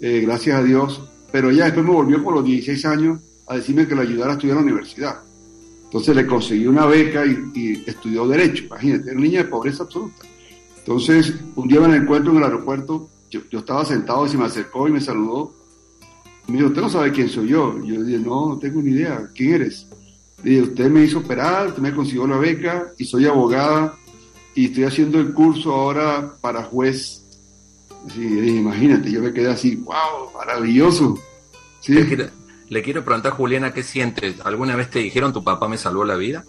[0.00, 3.86] eh, gracias a Dios, pero ella después me volvió por los 16 años a decirme
[3.86, 5.20] que la ayudara a estudiar en la universidad.
[5.90, 10.24] Entonces le conseguí una beca y, estudió Derecho, imagínate, era una niña de pobreza absoluta.
[10.78, 14.86] Entonces, un día me encuentro en el aeropuerto, yo, estaba sentado y se me acercó
[14.86, 15.52] y me saludó.
[16.46, 17.76] Me dijo, ¿usted no sabe quién soy yo?
[17.84, 19.88] Yo dije, no, no tengo ni idea, ¿quién eres?
[20.44, 23.98] Le dije, usted me hizo operar, usted me consiguió la beca y soy abogada
[24.54, 27.24] y estoy haciendo el curso ahora para juez.
[28.14, 31.18] Sí, dije, imagínate, yo me quedé así, wow, maravilloso.
[31.80, 31.96] ¿Sí?
[32.70, 34.36] Le quiero preguntar, Juliana, ¿qué sientes?
[34.44, 36.44] ¿Alguna vez te dijeron tu papá me salvó la vida?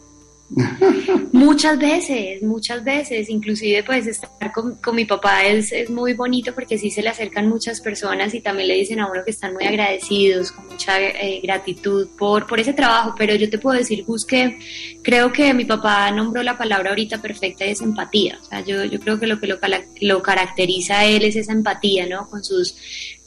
[1.31, 6.77] Muchas veces, muchas veces, inclusive pues estar con, mi papá es, es, muy bonito porque
[6.77, 9.65] sí se le acercan muchas personas y también le dicen a uno que están muy
[9.65, 14.25] agradecidos, con mucha eh, gratitud por, por ese trabajo, pero yo te puedo decir, Gus,
[14.25, 14.59] que
[15.01, 18.83] creo que mi papá nombró la palabra ahorita perfecta y es empatía, o sea, yo,
[18.83, 19.57] yo creo que lo que lo,
[20.01, 22.29] lo caracteriza a él es esa empatía, ¿no?
[22.29, 22.75] Con sus,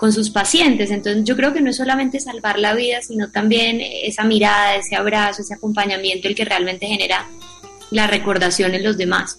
[0.05, 3.81] con sus pacientes, entonces yo creo que no es solamente salvar la vida, sino también
[3.81, 7.27] esa mirada, ese abrazo, ese acompañamiento el que realmente genera
[7.91, 9.39] la recordación en los demás.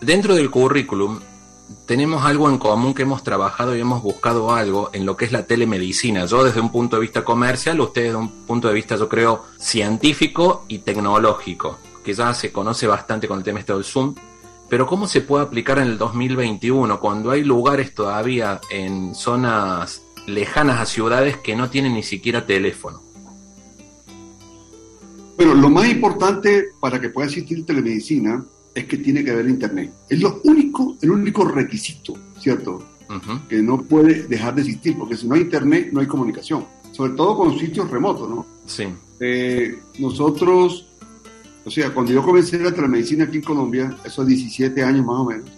[0.00, 1.20] Dentro del currículum
[1.84, 5.32] tenemos algo en común que hemos trabajado y hemos buscado algo en lo que es
[5.32, 6.24] la telemedicina.
[6.24, 9.44] Yo desde un punto de vista comercial, usted desde un punto de vista, yo creo,
[9.58, 14.14] científico y tecnológico, que ya se conoce bastante con el tema este del Zoom.
[14.68, 20.80] Pero ¿cómo se puede aplicar en el 2021 cuando hay lugares todavía en zonas lejanas
[20.80, 23.02] a ciudades que no tienen ni siquiera teléfono?
[25.38, 29.92] Bueno, lo más importante para que pueda existir telemedicina es que tiene que haber internet.
[30.08, 32.82] Es lo único, el único requisito, ¿cierto?
[33.48, 36.66] Que no puede dejar de existir, porque si no hay internet, no hay comunicación.
[36.92, 38.46] Sobre todo con sitios remotos, ¿no?
[38.66, 38.84] Sí.
[39.20, 40.87] Eh, nosotros,
[41.68, 45.24] o sea, cuando yo comencé la telemedicina aquí en Colombia, esos 17 años más o
[45.26, 45.50] menos,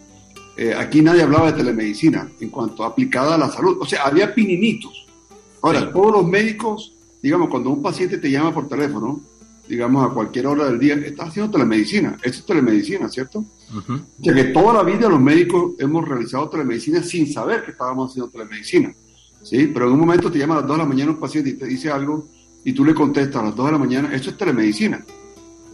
[0.57, 3.79] eh, aquí nadie hablaba de telemedicina en cuanto aplicada a la salud.
[3.81, 5.07] O sea, había pininitos.
[5.62, 6.92] Ahora, todos los médicos,
[7.23, 9.20] digamos, cuando un paciente te llama por teléfono,
[9.68, 12.16] digamos, a cualquier hora del día, estás haciendo telemedicina.
[12.25, 13.44] Esto es telemedicina, ¿cierto?
[13.73, 18.11] O sea que toda la vida los médicos hemos realizado telemedicina sin saber que estábamos
[18.11, 18.92] haciendo telemedicina.
[19.44, 19.68] ¿sí?
[19.73, 21.53] Pero en un momento te llama a las 2 de la mañana un paciente y
[21.53, 22.27] te dice algo
[22.64, 25.05] y tú le contestas a las 2 de la mañana, esto es telemedicina.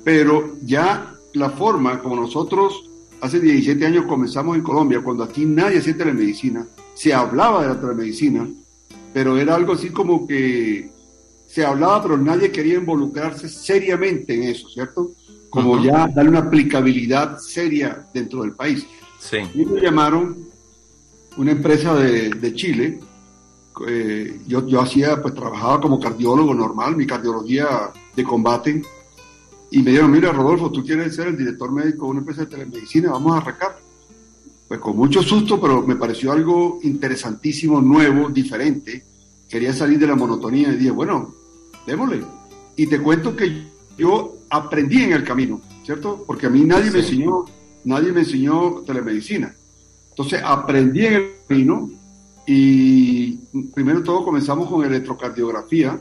[0.06, 2.88] Pero ya la forma como nosotros
[3.20, 6.64] hace 17 años comenzamos en Colombia, cuando aquí nadie hacía telemedicina,
[6.94, 8.48] se hablaba de la telemedicina,
[9.12, 10.92] pero era algo así como que
[11.48, 15.10] se hablaba, pero nadie quería involucrarse seriamente en eso, ¿cierto?
[15.50, 18.86] Como ya darle una aplicabilidad seria dentro del país.
[19.18, 19.38] Sí.
[19.54, 20.36] Y me llamaron
[21.36, 23.00] una empresa de, Chile.
[23.88, 28.82] Eh, yo, yo hacía, pues trabajaba como cardiólogo normal, mi cardiología de combate.
[29.76, 32.46] Y me dijeron, mira, Rodolfo, tú quieres ser el director médico de una empresa de
[32.46, 33.78] telemedicina, vamos a arrancar.
[34.66, 39.04] Pues con mucho susto, pero me pareció algo interesantísimo, nuevo, diferente.
[39.46, 41.34] Quería salir de la monotonía y dije, bueno,
[41.86, 42.22] démosle.
[42.74, 43.66] Y te cuento que
[43.98, 46.24] yo aprendí en el camino, ¿cierto?
[46.26, 47.44] Porque a mí nadie me enseñó,
[47.84, 49.54] nadie me enseñó telemedicina.
[50.08, 51.90] Entonces aprendí en el camino
[52.46, 53.32] y
[53.74, 56.00] primero todo comenzamos con electrocardiografía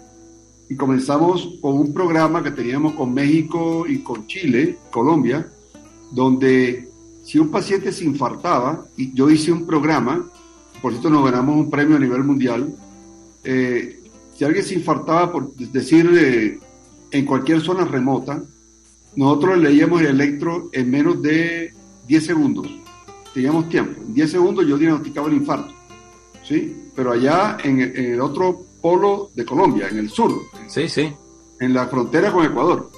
[0.70, 5.48] y comenzamos con un programa que teníamos con México y con Chile, Colombia,
[6.12, 6.90] donde
[7.24, 10.30] si un paciente se infartaba, y yo hice un programa,
[10.82, 12.76] por cierto nos ganamos un premio a nivel mundial,
[13.44, 14.00] eh,
[14.36, 16.60] si alguien se infartaba, por decir, eh,
[17.12, 18.44] en cualquier zona remota,
[19.16, 21.74] nosotros leíamos el electro en menos de
[22.08, 22.68] 10 segundos.
[23.34, 24.02] Teníamos tiempo.
[24.02, 25.74] En 10 segundos yo diagnosticaba el infarto.
[26.44, 26.76] ¿Sí?
[26.96, 30.44] Pero allá en, el otro polo de Colombia, en el sur.
[30.68, 31.12] Sí, sí.
[31.60, 32.92] En la frontera con Ecuador.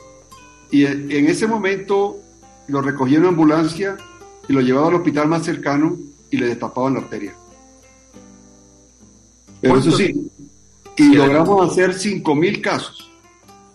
[0.69, 2.17] Y en ese momento
[2.67, 3.95] lo recogían en ambulancia
[4.49, 5.95] y lo llevaban al hospital más cercano
[6.29, 7.33] y le destapaban la arteria.
[9.61, 10.29] Pero eso sí,
[10.97, 13.09] y logramos hacer 5.000 casos.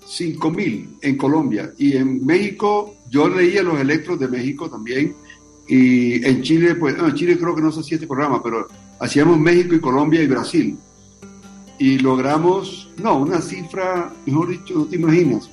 [0.06, 1.72] 5.000 en Colombia.
[1.78, 5.16] Y en México, yo leía los electros de México también.
[5.66, 8.68] Y en Chile, pues, en Chile creo que no se hacía este programa, pero
[9.00, 10.76] hacíamos México y Colombia y Brasil.
[11.82, 15.50] Y logramos, no, una cifra, mejor dicho, no te imaginas.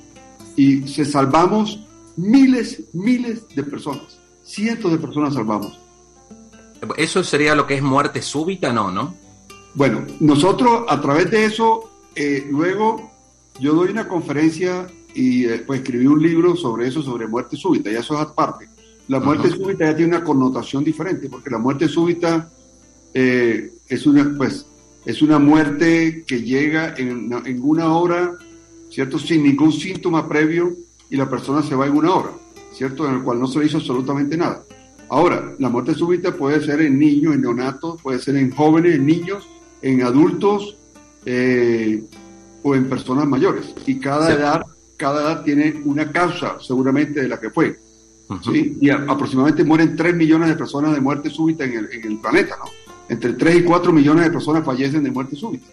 [0.54, 1.80] Y se salvamos
[2.16, 4.20] miles, miles de personas.
[4.44, 5.76] Cientos de personas salvamos.
[6.96, 8.72] ¿Eso sería lo que es muerte súbita?
[8.72, 9.12] No, ¿no?
[9.74, 13.10] Bueno, nosotros a través de eso, eh, luego
[13.58, 17.90] yo doy una conferencia y eh, pues escribí un libro sobre eso, sobre muerte súbita,
[17.90, 18.68] y eso es aparte.
[19.08, 22.48] La muerte súbita ya tiene una connotación diferente, porque la muerte súbita
[23.12, 24.69] eh, es, una, pues,
[25.10, 28.36] es una muerte que llega en, en una hora,
[28.90, 29.18] ¿cierto?
[29.18, 30.74] Sin ningún síntoma previo
[31.10, 32.30] y la persona se va en una hora,
[32.72, 33.08] ¿cierto?
[33.08, 34.62] En el cual no se le hizo absolutamente nada.
[35.08, 39.06] Ahora, la muerte súbita puede ser en niños, en neonatos, puede ser en jóvenes, en
[39.06, 39.48] niños,
[39.82, 40.76] en adultos
[41.26, 42.04] eh,
[42.62, 43.74] o en personas mayores.
[43.86, 44.62] Y cada edad,
[44.96, 47.76] cada edad tiene una causa seguramente de la que fue.
[48.44, 48.78] ¿sí?
[48.80, 52.54] Y aproximadamente mueren 3 millones de personas de muerte súbita en el, en el, planeta,
[52.64, 52.70] ¿no?
[53.10, 55.66] Entre 3 y 4 millones de personas fallecen de muerte súbita.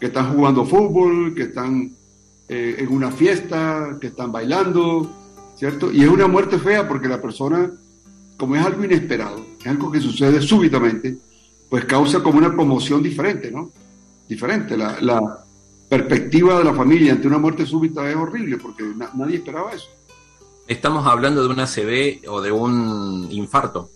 [0.00, 1.92] Que están jugando fútbol, que están
[2.48, 5.08] eh, en una fiesta, que están bailando,
[5.56, 5.92] ¿cierto?
[5.92, 7.70] Y es una muerte fea porque la persona,
[8.36, 11.16] como es algo inesperado, es algo que sucede súbitamente,
[11.70, 13.70] pues causa como una promoción diferente, ¿no?
[14.28, 14.76] Diferente.
[14.76, 15.40] La,
[15.88, 18.82] perspectiva de la familia ante una muerte súbita es horrible porque
[19.14, 19.86] nadie esperaba eso.
[20.66, 23.90] Estamos hablando de una CB o de un infarto.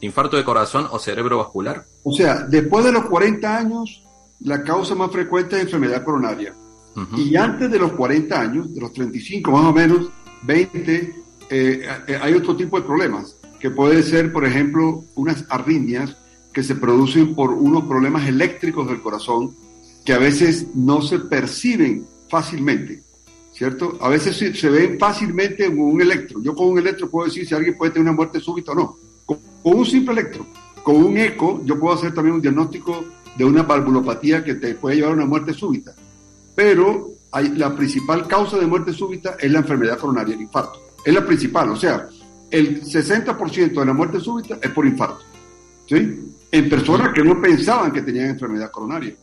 [0.00, 1.86] ¿Infarto de corazón o cerebro vascular?
[2.04, 4.02] O sea, después de los 40 años,
[4.40, 6.54] la causa más frecuente es enfermedad coronaria.
[7.14, 10.08] Y antes de los 40 años, de los 35 más o menos,
[10.44, 10.94] 20,
[11.50, 16.16] eh, eh, hay otro tipo de problemas, que puede ser, por ejemplo, unas arritmias
[16.54, 19.54] que se producen por unos problemas eléctricos del corazón
[20.06, 23.02] que a veces no se perciben fácilmente,
[23.52, 23.98] ¿cierto?
[24.00, 26.40] A veces se, se ven fácilmente con un electro.
[26.42, 28.96] Yo con un electro puedo decir si alguien puede tener una muerte súbita o no.
[29.66, 30.46] Con, un simple electro,
[30.84, 33.04] con un eco, yo puedo hacer también un diagnóstico
[33.36, 35.92] de una valvulopatía que te puede llevar a una muerte súbita
[36.54, 40.80] pero hay, la principal causa de muerte súbita es la enfermedad coronaria, el infarto.
[41.04, 42.08] Es la principal, o sea,
[42.50, 45.22] el 60% de la muerte súbita es por infarto.
[45.86, 46.32] ¿Sí?
[46.52, 49.14] En personas que no pensaban que tenían enfermedad coronaria.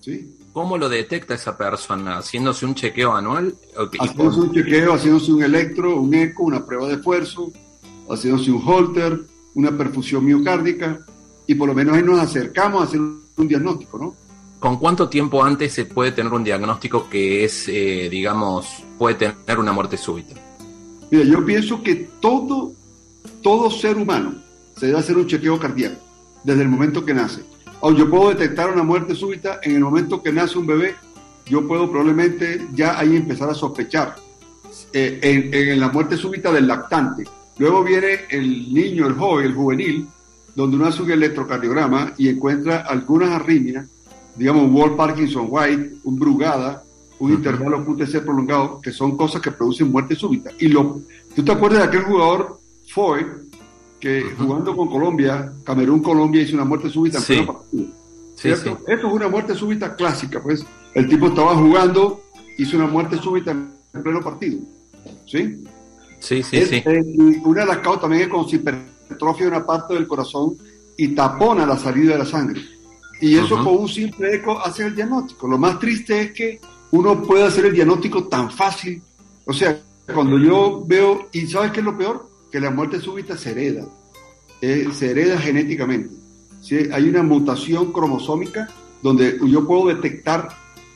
[0.00, 0.38] ¿Sí?
[0.52, 2.18] ¿Cómo lo detecta esa persona?
[2.18, 3.54] ¿Haciéndose un chequeo anual?
[4.00, 7.52] Haciéndose un chequeo, haciéndose un electro, un eco, una prueba de esfuerzo,
[8.10, 9.20] haciéndose un holter,
[9.54, 11.00] una perfusión miocárdica,
[11.46, 14.14] y por lo menos ahí nos acercamos a hacer un diagnóstico, ¿no?
[14.62, 19.58] ¿Con cuánto tiempo antes se puede tener un diagnóstico que es, eh, digamos, puede tener
[19.58, 20.36] una muerte súbita?
[21.10, 22.72] Mira, yo pienso que todo,
[23.42, 24.36] todo ser humano
[24.76, 26.00] se debe hacer un chequeo cardíaco
[26.44, 27.42] desde el momento que nace.
[27.80, 30.94] O yo puedo detectar una muerte súbita en el momento que nace un bebé,
[31.46, 34.14] yo puedo probablemente ya ahí empezar a sospechar
[34.92, 37.24] eh, en, en, la muerte súbita del lactante.
[37.58, 40.08] Luego viene el niño, el joven, el juvenil,
[40.54, 43.86] donde uno hace un electrocardiograma y encuentra algunas arritmias
[44.36, 46.82] digamos, un Wall Parkinson White, un Brugada,
[47.18, 47.36] un uh -huh.
[47.36, 50.50] intervalo QTC prolongado, que son cosas que producen muerte súbita.
[50.58, 51.00] Y lo,
[51.34, 53.24] ¿tú te acuerdas de aquel jugador Foy
[54.00, 54.36] que uh -huh.
[54.36, 57.34] jugando con Colombia, Camerún-Colombia hizo una muerte súbita en sí.
[57.34, 57.86] pleno partido?
[58.34, 58.70] Sí, sí.
[58.86, 60.64] Esto es una muerte súbita clásica, pues.
[60.94, 62.22] El tipo estaba jugando,
[62.58, 64.58] hizo una muerte súbita en pleno partido.
[65.26, 65.64] ¿Sí?
[66.22, 66.76] Sí, sí, es, sí.
[66.76, 70.56] Eh, una de las causas también es con hipertrofia de una parte del corazón
[70.96, 72.62] y tapona la salida de la sangre.
[73.20, 73.64] Y eso uh -huh.
[73.64, 75.48] con un simple eco hace el diagnóstico.
[75.48, 76.60] Lo más triste es que
[76.92, 79.02] uno puede hacer el diagnóstico tan fácil.
[79.44, 79.80] O sea,
[80.14, 82.28] cuando yo veo, y ¿sabes qué es lo peor?
[82.52, 83.84] Que la muerte súbita se hereda.
[84.60, 86.14] Eh, se hereda genéticamente.
[86.60, 86.88] ¿sí?
[86.92, 88.68] Hay una mutación cromosómica
[89.02, 90.48] donde yo puedo detectar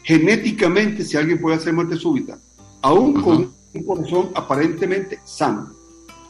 [0.05, 2.39] genéticamente si alguien puede hacer muerte súbita,
[2.81, 3.25] aún uh -huh.
[3.25, 5.73] con un corazón aparentemente sano.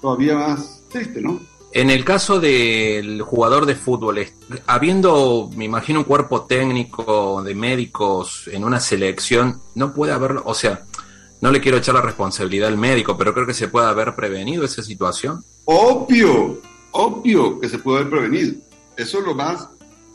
[0.01, 1.41] Todavía más triste, ¿no?
[1.73, 4.25] En el caso del jugador de fútbol,
[4.67, 10.55] habiendo, me imagino, un cuerpo técnico de médicos en una selección, no puede haberlo, o
[10.55, 10.85] sea,
[11.43, 14.65] no le quiero echar la responsabilidad al médico, pero creo que se puede haber prevenido
[14.65, 15.45] esa situación.
[15.67, 18.55] Obvio, obvio que se puede haber prevenido.
[18.97, 19.69] Eso es lo más,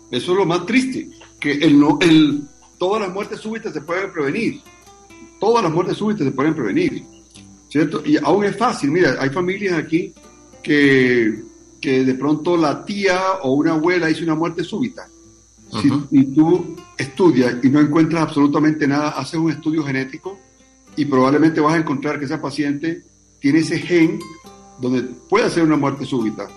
[0.09, 1.09] eso es lo más triste,
[1.39, 2.41] que el, el,
[2.79, 4.61] todas las muertes súbitas se pueden prevenir.
[5.39, 7.05] Todas las muertes súbitas se pueden prevenir,
[7.71, 8.03] ¿cierto?
[8.05, 10.13] Y aún es fácil, mira, hay familias aquí
[10.61, 11.41] que,
[11.79, 15.07] que de pronto la tía o una abuela hizo una muerte súbita.
[15.71, 16.07] Uh -huh.
[16.09, 20.37] si, y tú estudias y no encuentras absolutamente nada, haces un estudio genético
[20.97, 23.03] y probablemente vas a encontrar que esa paciente
[23.39, 24.19] tiene ese gen
[24.81, 26.49] donde puede hacer una muerte súbita.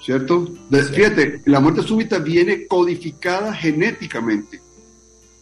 [0.00, 0.48] ¿Cierto?
[0.70, 0.94] De, sí.
[0.94, 4.60] Fíjate, la muerte súbita viene codificada genéticamente.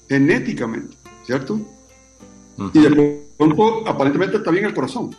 [0.08, 1.54] Genéticamente, ¿cierto?
[1.54, 2.70] Uh -huh.
[2.72, 5.10] Y de pronto, aparentemente está bien el corazón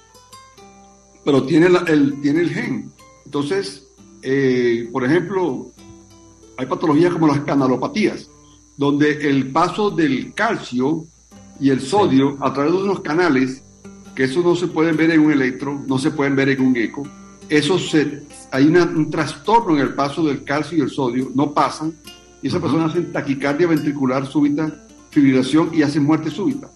[1.24, 2.91] pero tiene, la, el, tiene el gen.
[3.26, 3.88] Entonces,
[4.22, 5.67] eh, por ejemplo,
[6.57, 8.30] hay patologías como las canalopatías,
[8.78, 11.05] donde el paso del calcio
[11.59, 12.38] y el sodio sí.
[12.41, 13.63] a través de unos canales,
[14.15, 16.76] que eso no se pueden ver en un electro, no se pueden ver en un
[16.76, 17.07] eco,
[17.47, 21.53] eso se, hay una, un trastorno en el paso del calcio y el sodio, no
[21.53, 21.93] pasan,
[22.41, 22.63] y esa uh -huh.
[22.63, 26.70] persona hace taquicardia ventricular súbita, fibrilación y hace muerte súbita.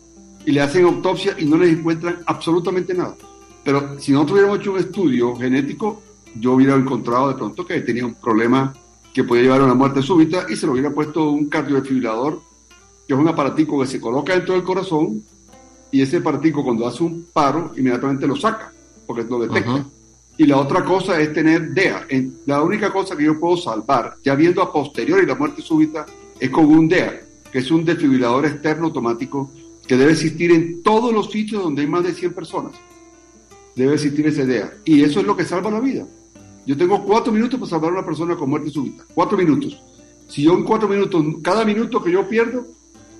[0.45, 3.15] Y le hacen autopsia y no les encuentran absolutamente nada.
[3.63, 6.01] Pero si nosotros hubiéramos hecho un estudio genético,
[6.35, 8.73] yo hubiera encontrado de pronto que tenía un problema
[9.13, 12.41] que podía llevar a una muerte súbita y se lo hubiera puesto un cardiodefibrilador,
[13.07, 15.23] que es un aparatico que se coloca dentro del corazón
[15.91, 18.73] y ese aparatico cuando hace un paro inmediatamente lo saca,
[19.05, 19.85] porque lo detecta.
[20.35, 22.07] Y la otra cosa es tener DEA.
[22.47, 26.07] La única cosa que yo puedo salvar, ya viendo a posteriori la muerte súbita,
[26.39, 27.21] es con un DEA,
[27.51, 29.51] que es un desfibrilador externo automático
[29.87, 32.73] que debe existir en todos los sitios donde hay más de 100 personas.
[33.75, 34.73] Debe existir ese DEA.
[34.85, 36.05] Y eso es lo que salva la vida.
[36.65, 39.03] Yo tengo cuatro minutos para salvar a una persona con muerte súbita.
[39.13, 39.81] Cuatro minutos.
[40.29, 42.65] Si yo en cuatro minutos, cada minuto que yo pierdo,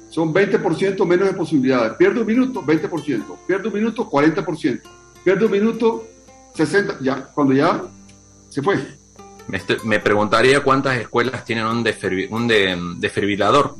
[0.09, 1.93] son 20% menos de posibilidades.
[1.97, 3.23] Pierdo un minuto, 20%.
[3.47, 4.81] Pierdo un minuto, 40%.
[5.23, 6.07] Pierdo un minuto,
[6.53, 7.83] 60, ya, cuando ya
[8.49, 8.77] se fue.
[9.83, 11.83] Me, preguntaría cuántas escuelas tienen un,
[12.29, 13.75] un desfibrilador.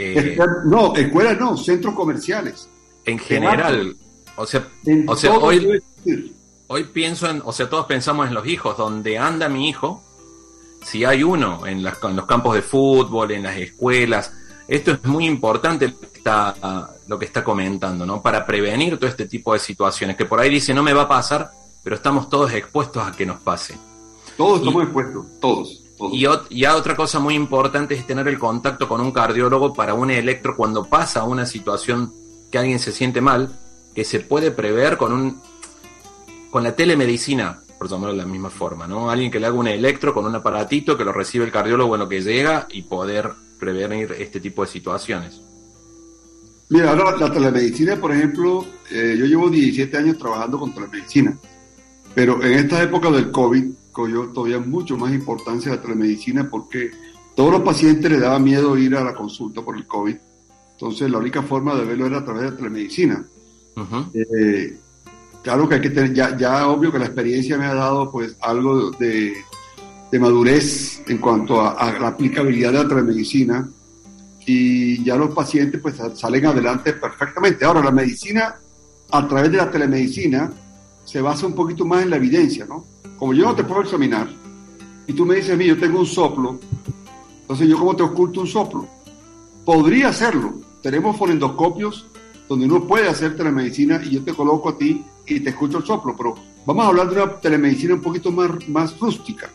[0.00, 2.68] Eh, no, escuelas no, centros comerciales.
[3.04, 3.96] En general,
[4.36, 4.68] o sea,
[5.08, 5.82] o sea hoy,
[6.68, 10.00] hoy pienso en, o sea, todos pensamos en los hijos, donde anda mi hijo,
[10.84, 14.32] si hay uno en, las, en los campos de fútbol, en las escuelas,
[14.68, 16.54] esto es muy importante lo que, está,
[17.08, 18.22] lo que está comentando, ¿no?
[18.22, 21.08] Para prevenir todo este tipo de situaciones, que por ahí dice no me va a
[21.08, 21.50] pasar,
[21.82, 23.74] pero estamos todos expuestos a que nos pase.
[24.36, 25.87] Todos estamos expuestos, todos.
[26.12, 26.26] Y
[26.60, 30.56] ya otra cosa muy importante es tener el contacto con un cardiólogo para un electro
[30.56, 32.12] cuando pasa una situación
[32.50, 33.58] que alguien se siente mal,
[33.94, 35.40] que se puede prever con un
[36.50, 39.10] con la telemedicina, por llamarlo de la misma forma, ¿no?
[39.10, 42.00] Alguien que le haga un electro con un aparatito que lo recibe el cardiólogo en
[42.00, 45.42] lo que llega y poder prevenir este tipo de situaciones.
[46.70, 51.38] Mira, ahora la telemedicina, por ejemplo, eh, yo llevo 17 años trabajando con telemedicina.
[52.14, 56.92] Pero en esta época del COVID, cogió todavía mucho más importancia la telemedicina porque
[57.34, 60.14] todos los pacientes les daba miedo ir a la consulta por el COVID.
[60.74, 63.24] Entonces, la única forma de verlo era a través de la telemedicina.
[64.14, 64.78] Eh,
[65.42, 68.36] claro que hay que tener, ya, ya obvio que la experiencia me ha dado pues
[68.40, 69.32] algo de,
[70.12, 73.68] de madurez en cuanto a, a, la aplicabilidad de la telemedicina
[74.46, 77.64] y ya los pacientes pues salen adelante perfectamente.
[77.64, 78.54] Ahora, la medicina,
[79.10, 80.52] a través de la telemedicina,
[81.08, 82.84] se basa un poquito más en la evidencia, ¿no?
[83.16, 84.28] Como yo no te puedo examinar
[85.06, 86.60] y tú me dices a mí, yo tengo un soplo,
[87.40, 88.86] entonces yo cómo te oculto un soplo.
[89.64, 90.60] Podría hacerlo.
[90.82, 92.06] Tenemos fonendoscopios
[92.46, 95.86] donde uno puede hacer telemedicina y yo te coloco a ti y te escucho el
[95.86, 96.34] soplo, pero
[96.66, 99.48] vamos a hablar de una telemedicina un poquito más, más rústica,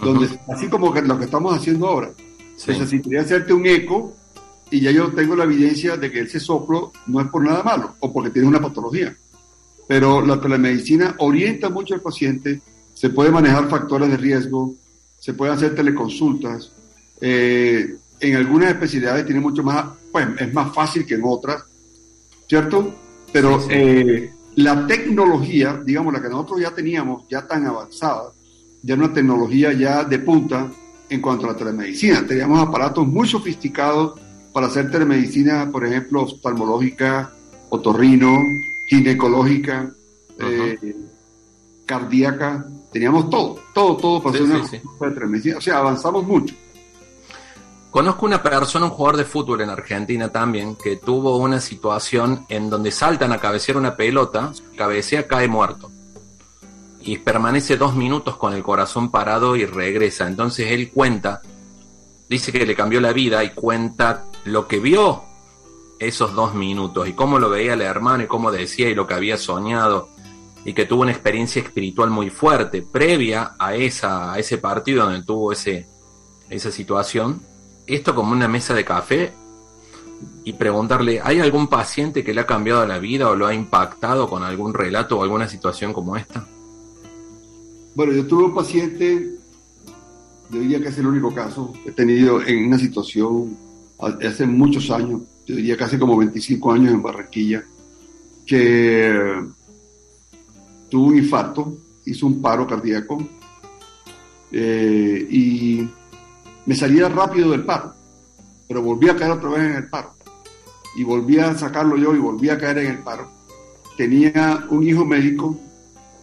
[0.00, 2.12] donde así como que lo que estamos haciendo ahora.
[2.66, 4.14] Necesitaría hacerte un eco
[4.70, 7.96] y ya yo tengo la evidencia de que ese soplo no es por nada malo
[8.00, 9.14] o porque tiene una patología
[9.86, 12.60] pero la telemedicina orienta mucho al paciente,
[12.94, 14.74] se puede manejar factores de riesgo,
[15.18, 16.72] se puede hacer teleconsultas.
[17.20, 21.64] Eh, en algunas especialidades tiene mucho más, pues es más fácil que en otras,
[22.48, 22.94] ¿cierto?
[23.32, 28.32] Pero eh, la tecnología, digamos, la que nosotros ya teníamos, ya tan avanzada,
[28.82, 30.70] ya una tecnología ya de punta
[31.08, 32.26] en cuanto a la telemedicina.
[32.26, 34.20] Teníamos aparatos muy sofisticados
[34.52, 37.32] para hacer telemedicina, por ejemplo, oftalmológica,
[37.70, 38.30] otorrino,
[38.88, 39.90] ginecológica,
[40.38, 40.96] eh,
[41.86, 46.54] cardíaca, teníamos todo, todo, todo para hacer una O sea, avanzamos mucho.
[47.90, 52.68] Conozco una persona, un jugador de fútbol en Argentina también, que tuvo una situación en
[52.68, 55.92] donde saltan a cabecear una pelota, cabecea, cae muerto.
[57.00, 60.26] Y permanece dos minutos con el corazón parado y regresa.
[60.26, 61.40] Entonces él cuenta,
[62.28, 65.22] dice que le cambió la vida y cuenta lo que vio
[65.98, 69.14] esos dos minutos y cómo lo veía el hermano y cómo decía y lo que
[69.14, 70.08] había soñado
[70.64, 75.22] y que tuvo una experiencia espiritual muy fuerte previa a, esa, a ese partido donde
[75.22, 75.86] tuvo ese,
[76.48, 77.42] esa situación.
[77.86, 79.32] Esto como una mesa de café
[80.42, 84.28] y preguntarle, ¿hay algún paciente que le ha cambiado la vida o lo ha impactado
[84.28, 86.46] con algún relato o alguna situación como esta?
[87.94, 89.38] Bueno, yo tuve un paciente,
[90.50, 93.56] yo diría que es el único caso he tenido en una situación
[93.98, 97.64] hace muchos años, yo diría casi como 25 años en Barranquilla,
[98.46, 99.42] que
[100.90, 101.76] tuvo un infarto,
[102.06, 103.26] hizo un paro cardíaco
[104.52, 105.88] eh, y
[106.66, 107.94] me salía rápido del paro,
[108.68, 110.14] pero volví a caer otra vez en el paro
[110.96, 113.28] y volví a sacarlo yo y volví a caer en el paro.
[113.96, 115.58] Tenía un hijo médico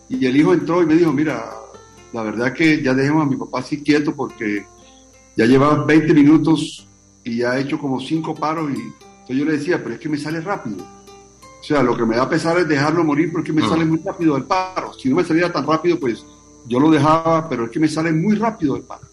[0.10, 1.50] y el hijo entró y me dijo, mira,
[2.14, 4.66] la verdad que ya dejemos a mi papá así quieto porque
[5.36, 6.88] ya llevaba 20 minutos
[7.24, 8.94] y ya he hecho como cinco paros y
[9.34, 10.78] yo le decía, pero es que me sale rápido.
[11.62, 14.34] O sea, lo que me da pesar es dejarlo morir porque me sale muy rápido
[14.34, 14.94] del paro.
[14.94, 16.26] Si no me saliera tan rápido, pues
[16.68, 19.08] yo lo dejaba, pero es que me sale muy rápido del paro.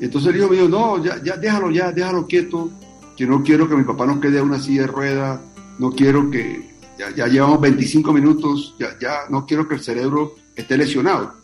[0.00, 2.70] Entonces el hijo me dijo, no, ya, ya déjalo ya, déjalo quieto,
[3.16, 5.40] que no quiero que mi papá nos quede a una silla de ruedas,
[5.78, 10.36] no quiero que, ya, ya llevamos 25 minutos, ya, ya no quiero que el cerebro
[10.56, 11.34] esté lesionado.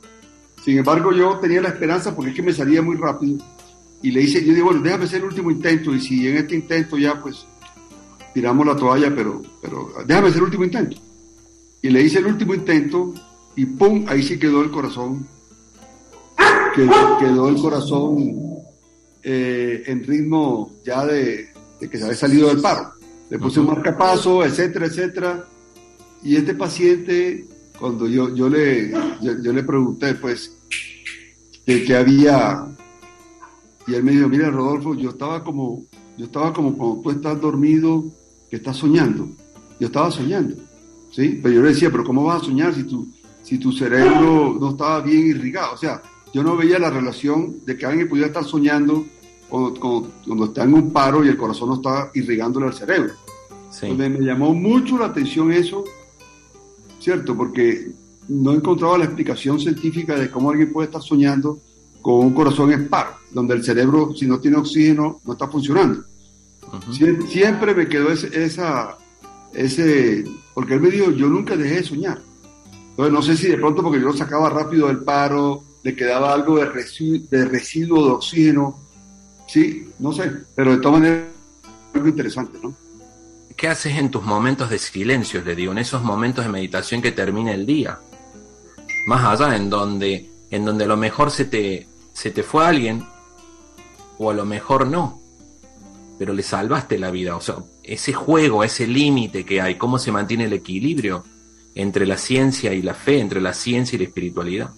[0.64, 3.38] Sin embargo, yo tenía la esperanza porque es que me salía muy rápido
[4.02, 6.54] y le hice, yo digo, bueno, déjame hacer el último intento y si en este
[6.54, 7.46] intento ya pues
[8.36, 10.98] tiramos la toalla, pero, pero déjame hacer el último intento.
[11.80, 13.14] Y le hice el último intento
[13.56, 14.04] y ¡pum!
[14.08, 15.26] Ahí sí quedó el corazón,
[16.74, 18.34] quedó, quedó el corazón
[19.22, 21.48] eh, en ritmo ya de,
[21.80, 22.92] de, que se había salido del paro.
[23.30, 25.48] Le puse un marcapaso, etcétera, etcétera.
[26.22, 27.46] Y este paciente,
[27.80, 28.90] cuando yo, yo, le,
[29.22, 30.54] yo, yo le pregunté, pues,
[31.64, 32.66] de que había
[33.86, 35.86] y él me dijo, mira Rodolfo, yo estaba como,
[36.18, 38.04] yo estaba como cuando tú estás dormido,
[38.50, 39.28] que estás soñando.
[39.78, 40.56] Yo estaba soñando,
[41.10, 41.38] ¿sí?
[41.42, 43.08] Pero yo le decía, pero ¿cómo vas a soñar si tu,
[43.42, 45.74] si tu cerebro no estaba bien irrigado?
[45.74, 49.06] O sea, yo no veía la relación de que alguien pudiera estar soñando
[49.48, 53.12] cuando, cuando, está en un paro y el corazón no está irrigándole al cerebro.
[53.70, 53.88] Sí.
[53.92, 55.84] me llamó mucho la atención eso,
[56.98, 57.36] ¿cierto?
[57.36, 57.92] Porque
[58.28, 61.58] no encontraba la explicación científica de cómo alguien puede estar soñando
[62.00, 66.04] con un corazón en paro, donde el cerebro, si no tiene oxígeno, no está funcionando.
[66.72, 66.92] Uh -huh.
[66.92, 68.98] Sie siempre me quedó ese, esa,
[69.52, 72.20] ese, porque él me dijo, yo nunca dejé de soñar.
[72.90, 76.32] Entonces, no sé si de pronto porque yo lo sacaba rápido del paro, le quedaba
[76.32, 78.78] algo de residuo de, residuo de oxígeno,
[79.46, 81.24] sí, no sé, pero de todas maneras,
[81.94, 82.74] algo interesante, ¿no?
[83.56, 87.12] ¿Qué haces en tus momentos de silencio, le digo, en esos momentos de meditación que
[87.12, 87.98] termina el día?
[89.06, 93.06] Más allá, en donde, en donde a lo mejor se te, se te fue alguien
[94.18, 95.20] o a lo mejor no,
[96.18, 97.36] pero le salvaste la vida.
[97.36, 101.24] O sea, ese juego, ese límite que hay, cómo se mantiene el equilibrio
[101.74, 104.70] entre la ciencia y la fe, entre la ciencia y la espiritualidad.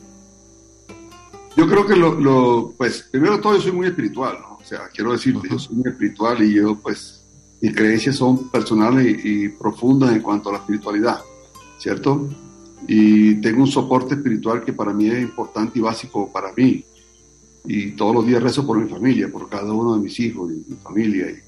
[1.56, 4.58] Yo creo que lo, lo pues, primero todo yo soy muy espiritual, ¿no?
[4.60, 5.50] O sea, quiero decirte, uh -huh.
[5.52, 7.24] yo soy muy espiritual y yo, pues,
[7.60, 11.20] mis creencias son personales y, y profundas en cuanto a la espiritualidad,
[11.78, 12.28] ¿cierto?
[12.86, 16.84] Y tengo un soporte espiritual que para mí es importante y básico para mí
[17.64, 20.70] y todos los días rezo por mi familia, por cada uno de mis hijos y
[20.70, 21.30] mi familia.
[21.30, 21.38] Y,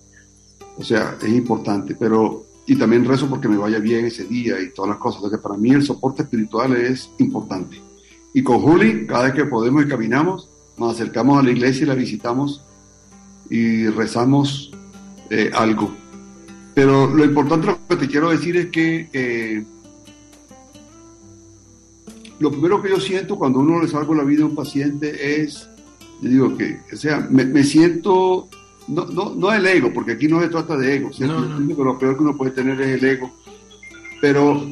[0.81, 4.71] o sea, es importante, pero y también rezo porque me vaya bien ese día y
[4.71, 5.29] todas las cosas.
[5.31, 7.81] Que para mí el soporte espiritual es importante.
[8.33, 10.49] Y con Juli, cada vez que podemos y caminamos,
[10.79, 12.63] nos acercamos a la iglesia y la visitamos
[13.49, 14.71] y rezamos
[15.31, 15.91] eh, algo.
[16.75, 19.65] Pero lo importante que te quiero decir es que eh,
[22.39, 25.69] lo primero que yo siento cuando uno le salva la vida a un paciente es
[26.21, 28.49] yo digo que, o sea, me, me siento,
[28.89, 31.11] no, no, no, el ego, porque aquí no se trata de ego.
[31.21, 31.85] No, no.
[31.85, 33.31] lo peor que uno puede tener es el ego,
[34.21, 34.63] pero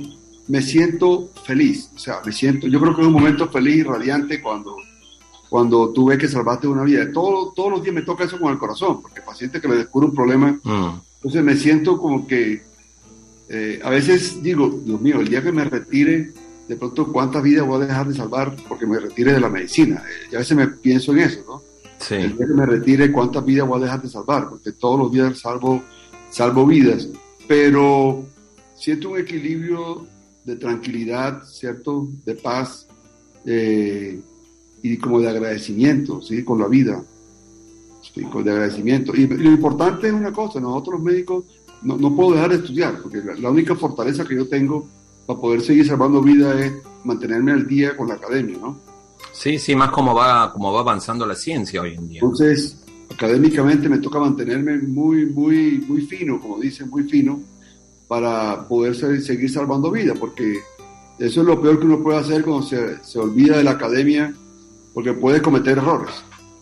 [0.47, 3.83] me siento feliz, o sea, me siento, yo creo que es un momento feliz y
[3.83, 4.77] radiante cuando,
[5.49, 7.11] cuando tú ves que salvaste una vida.
[7.13, 9.77] Todo, todos los días me toca eso con el corazón, porque el paciente que le
[9.77, 11.01] descubre un problema, mm.
[11.17, 12.63] entonces me siento como que,
[13.49, 16.33] eh, a veces digo, Dios mío, el día que me retire,
[16.69, 20.03] de pronto cuántas vidas voy a dejar de salvar porque me retire de la medicina.
[20.31, 21.63] Y a veces me pienso en eso, ¿no?
[21.99, 22.15] Sí.
[22.15, 25.11] El día que me retire, cuántas vidas voy a dejar de salvar, porque todos los
[25.11, 25.83] días salvo,
[26.31, 27.09] salvo vidas.
[27.49, 28.27] Pero
[28.75, 30.07] siento un equilibrio
[30.45, 32.07] de tranquilidad, ¿cierto?
[32.25, 32.87] De paz
[33.47, 34.21] eh,
[34.83, 36.45] y como de agradecimiento, ¿sí?
[36.45, 37.03] Con la vida.
[38.15, 38.23] ¿sí?
[38.25, 39.15] Con de agradecimiento.
[39.17, 41.45] Y lo importante es una cosa, nosotros los médicos
[41.83, 44.87] no, no puedo dejar de estudiar, porque la, la única fortaleza que yo tengo
[45.29, 46.73] para poder seguir salvando vidas es
[47.05, 48.79] mantenerme al día con la academia, ¿no?
[49.31, 52.21] Sí, sí, más como va, como va avanzando la ciencia hoy en día.
[52.23, 52.79] Entonces,
[53.13, 57.43] académicamente me toca mantenerme muy, muy, muy fino, como dicen, muy fino,
[58.09, 60.61] para poder seguir salvando vidas, porque
[61.19, 64.35] eso es lo peor que uno puede hacer cuando se, se olvida de la academia,
[64.95, 66.15] porque puede cometer errores,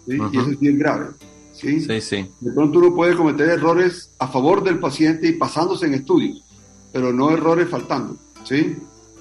[0.09, 0.19] ¿sí?
[0.19, 0.35] Uh -huh.
[0.35, 1.07] y eso es bien grave.
[1.53, 1.81] ¿sí?
[1.83, 2.29] Sí, sí.
[2.41, 6.43] De pronto uno puede cometer errores a favor del paciente y pasándose en estudios,
[6.93, 8.26] pero no errores faltando.
[8.47, 8.77] ¿Sí?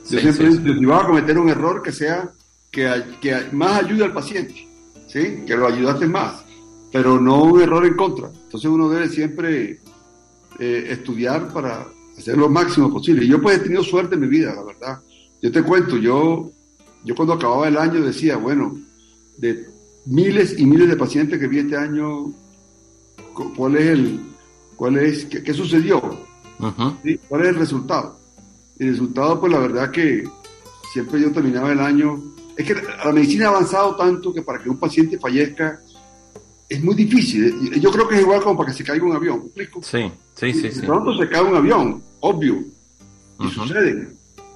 [0.10, 2.32] Yo sí, siempre sí, digo, si vas a cometer un error, que sea
[2.72, 4.68] que, que más ayude al paciente,
[5.08, 5.44] ¿sí?
[5.46, 6.44] Que lo ayudaste más,
[6.92, 8.28] pero no un error en contra.
[8.28, 9.80] Entonces uno debe siempre
[10.60, 13.28] eh, estudiar para hacer lo máximo posible.
[13.28, 15.02] Yo pues he tenido suerte en mi vida, la verdad.
[15.42, 16.52] Yo te cuento, yo,
[17.04, 18.78] yo cuando acababa el año decía, bueno,
[19.38, 19.68] de
[20.06, 22.32] miles y miles de pacientes que vi este año,
[23.56, 24.20] ¿cuál es el,
[24.76, 25.98] cuál es, qué, qué sucedió?
[26.60, 26.98] Uh -huh.
[27.04, 27.20] ¿Sí?
[27.28, 28.25] ¿Cuál es el resultado?
[28.80, 30.28] El resultado, pues la verdad que
[30.94, 32.22] siempre yo terminaba el año.
[32.58, 35.82] Es que la medicina ha avanzado tanto que para que un paciente fallezca
[36.68, 37.80] es muy difícil.
[37.80, 39.40] Yo creo que es igual como para que se caiga un avión.
[39.40, 39.82] ¿Me explico?
[39.84, 40.62] Sí, sí, sí.
[40.62, 40.82] De sí.
[40.82, 42.64] pronto se cae un avión, obvio, y
[43.40, 43.52] uh -huh.
[43.52, 44.08] sucede.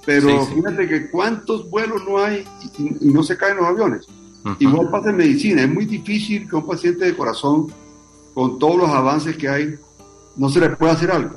[0.06, 2.44] Pero sí, fíjate que cuántos vuelos no hay
[2.78, 4.06] y, y no se caen los aviones.
[4.08, 4.56] Uh -huh.
[4.58, 5.62] Igual pasa en medicina.
[5.62, 7.66] Es muy difícil que un paciente de corazón,
[8.34, 9.74] con todos los avances que hay,
[10.36, 11.36] no se le pueda hacer algo.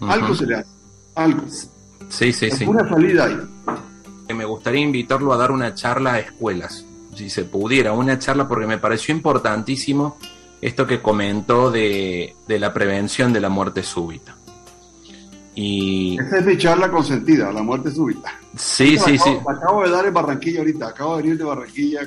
[0.00, 0.12] Uh -huh.
[0.12, 0.70] Algo se le hace
[1.16, 1.42] algo.
[2.08, 2.64] Sí, sí, sí.
[2.64, 4.34] Una salida ahí.
[4.34, 6.84] Me gustaría invitarlo a dar una charla a escuelas,
[7.14, 10.16] si se pudiera, una charla porque me pareció importantísimo
[10.60, 14.36] esto que comentó de, de la prevención de la muerte súbita.
[15.54, 16.18] Y...
[16.20, 18.30] Esa es mi charla consentida, la muerte súbita.
[18.56, 19.38] Sí, sí, sí.
[19.48, 22.00] acabo de dar en Barranquilla ahorita, acabo de venir de Barranquilla,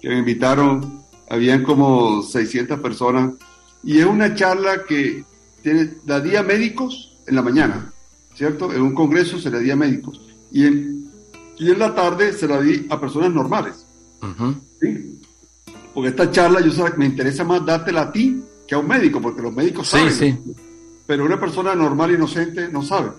[0.00, 3.34] que me invitaron, habían como 600 personas,
[3.82, 5.24] y es una charla que
[5.62, 7.92] tiene, la día médicos en la mañana,
[8.34, 8.72] ¿cierto?
[8.72, 10.20] En un congreso se le di a médicos,
[10.50, 11.10] y en,
[11.58, 13.86] y en la tarde se la di a personas normales.
[14.80, 15.20] ¿sí?
[15.94, 19.20] Porque esta charla yo sé, me interesa más dártela a ti que a un médico,
[19.20, 20.12] porque los médicos saben.
[20.12, 20.54] Sí, sí
[21.06, 23.10] pero una persona normal, inocente, no sabe.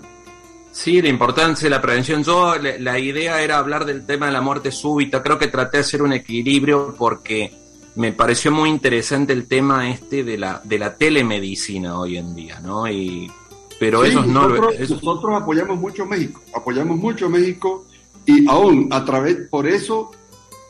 [0.72, 2.24] Sí, la importancia de la prevención.
[2.24, 5.22] Yo, la, idea era hablar del tema de la muerte súbita.
[5.22, 7.53] Creo que traté de hacer un equilibrio porque
[7.95, 12.59] me pareció muy interesante el tema este de la, de la telemedicina hoy en día,
[12.59, 12.89] ¿no?
[12.89, 13.32] Y,
[13.80, 17.86] pero eso no nosotros, nosotros apoyamos mucho a México, apoyamos mucho a México
[18.26, 20.11] y aún a través, por eso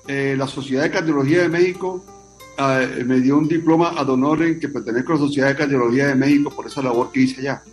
[0.07, 2.03] eh, la Sociedad de Cardiología de México
[3.05, 6.51] me dio un diploma ad honorem que pertenezco a la Sociedad de Cardiología de México
[6.51, 7.63] por esa labor que hice allá.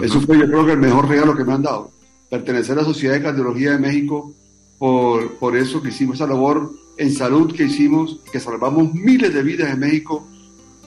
[0.00, 1.90] Eso fue yo creo que el mejor regalo que me han dado.
[2.30, 4.32] Pertenecer a la Sociedad de Cardiología de México
[4.78, 9.42] por, por eso que hicimos esa labor en salud que hicimos, que salvamos miles de
[9.42, 10.26] vidas en México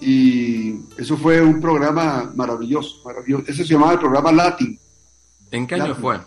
[0.01, 3.45] y eso fue un programa maravilloso, maravilloso.
[3.47, 4.77] Eso se llamaba el programa Latin.
[5.51, 6.19] ¿En qué año fue?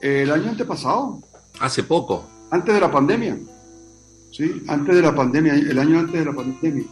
[0.00, 1.20] El año antepasado.
[1.60, 2.26] Hace poco.
[2.50, 3.38] Antes de la pandemia.
[4.36, 4.62] ¿sí?
[4.68, 6.84] Antes de la pandemia, el año antes de la pandemia,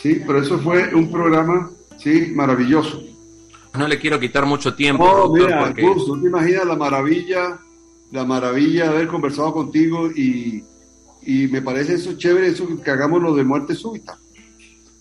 [0.00, 0.22] ¿sí?
[0.26, 2.32] Pero eso fue un programa, ¿sí?
[2.34, 3.02] Maravilloso.
[3.74, 5.04] No le quiero quitar mucho tiempo.
[5.04, 7.58] No, mira, te imaginas la maravilla,
[8.10, 10.62] la maravilla de haber conversado contigo y,
[11.22, 14.18] y me parece eso chévere, eso que hagamos lo de muerte súbita.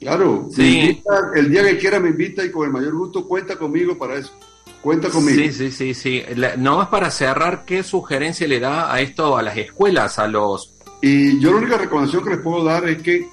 [0.01, 1.01] Claro, sí.
[1.35, 4.33] el día que quiera me invita y con el mayor gusto cuenta conmigo para eso.
[4.81, 5.39] Cuenta conmigo.
[5.39, 6.23] Sí, sí, sí, sí.
[6.57, 10.73] no más para cerrar, ¿qué sugerencia le da a esto a las escuelas, a los
[11.01, 13.27] y yo la única recomendación que les puedo dar es que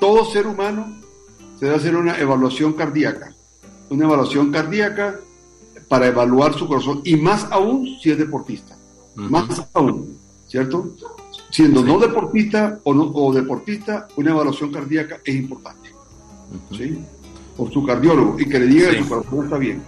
[0.00, 0.98] todo ser humano
[1.58, 3.34] se debe hacer una evaluación cardíaca.
[3.90, 5.20] Una evaluación cardíaca
[5.86, 8.76] para evaluar su corazón y más aún si es deportista.
[9.14, 10.16] Más aún,
[10.46, 10.94] ¿cierto?
[11.50, 15.79] Siendo no deportista o, no, o deportista, una evaluación cardíaca es importante.
[16.70, 16.98] ¿Sí?
[17.56, 19.82] Por su cardiólogo y que le diga que su corazón está bien.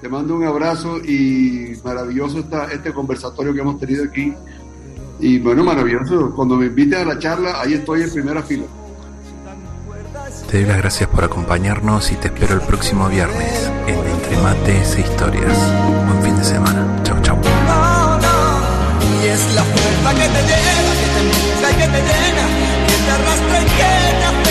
[0.00, 4.34] Te mando un abrazo y maravilloso está este conversatorio que hemos tenido aquí
[5.20, 6.32] y bueno, maravilloso.
[6.34, 8.64] Cuando me inviten a la charla, ahí estoy en primera fila.
[10.50, 14.96] Te doy las gracias por acompañarnos y te espero el próximo viernes en Entre Mates
[14.96, 15.56] e Historias.
[16.06, 17.02] Buen fin de semana.
[17.02, 17.38] Chau, chau.
[19.22, 22.44] Y es la fuerza que te lleva, que te empuja y que te llena,
[22.88, 24.49] que te arrastra y que te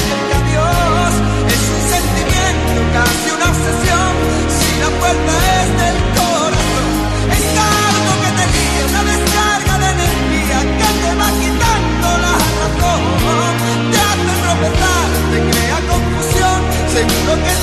[2.94, 4.12] casi una obsesión,
[4.58, 6.88] si la puerta es del corazón.
[7.38, 9.70] Es algo que te guía, una descarga
[13.92, 16.60] te hace tropezar, te crea confusión,
[16.94, 17.54] seguro que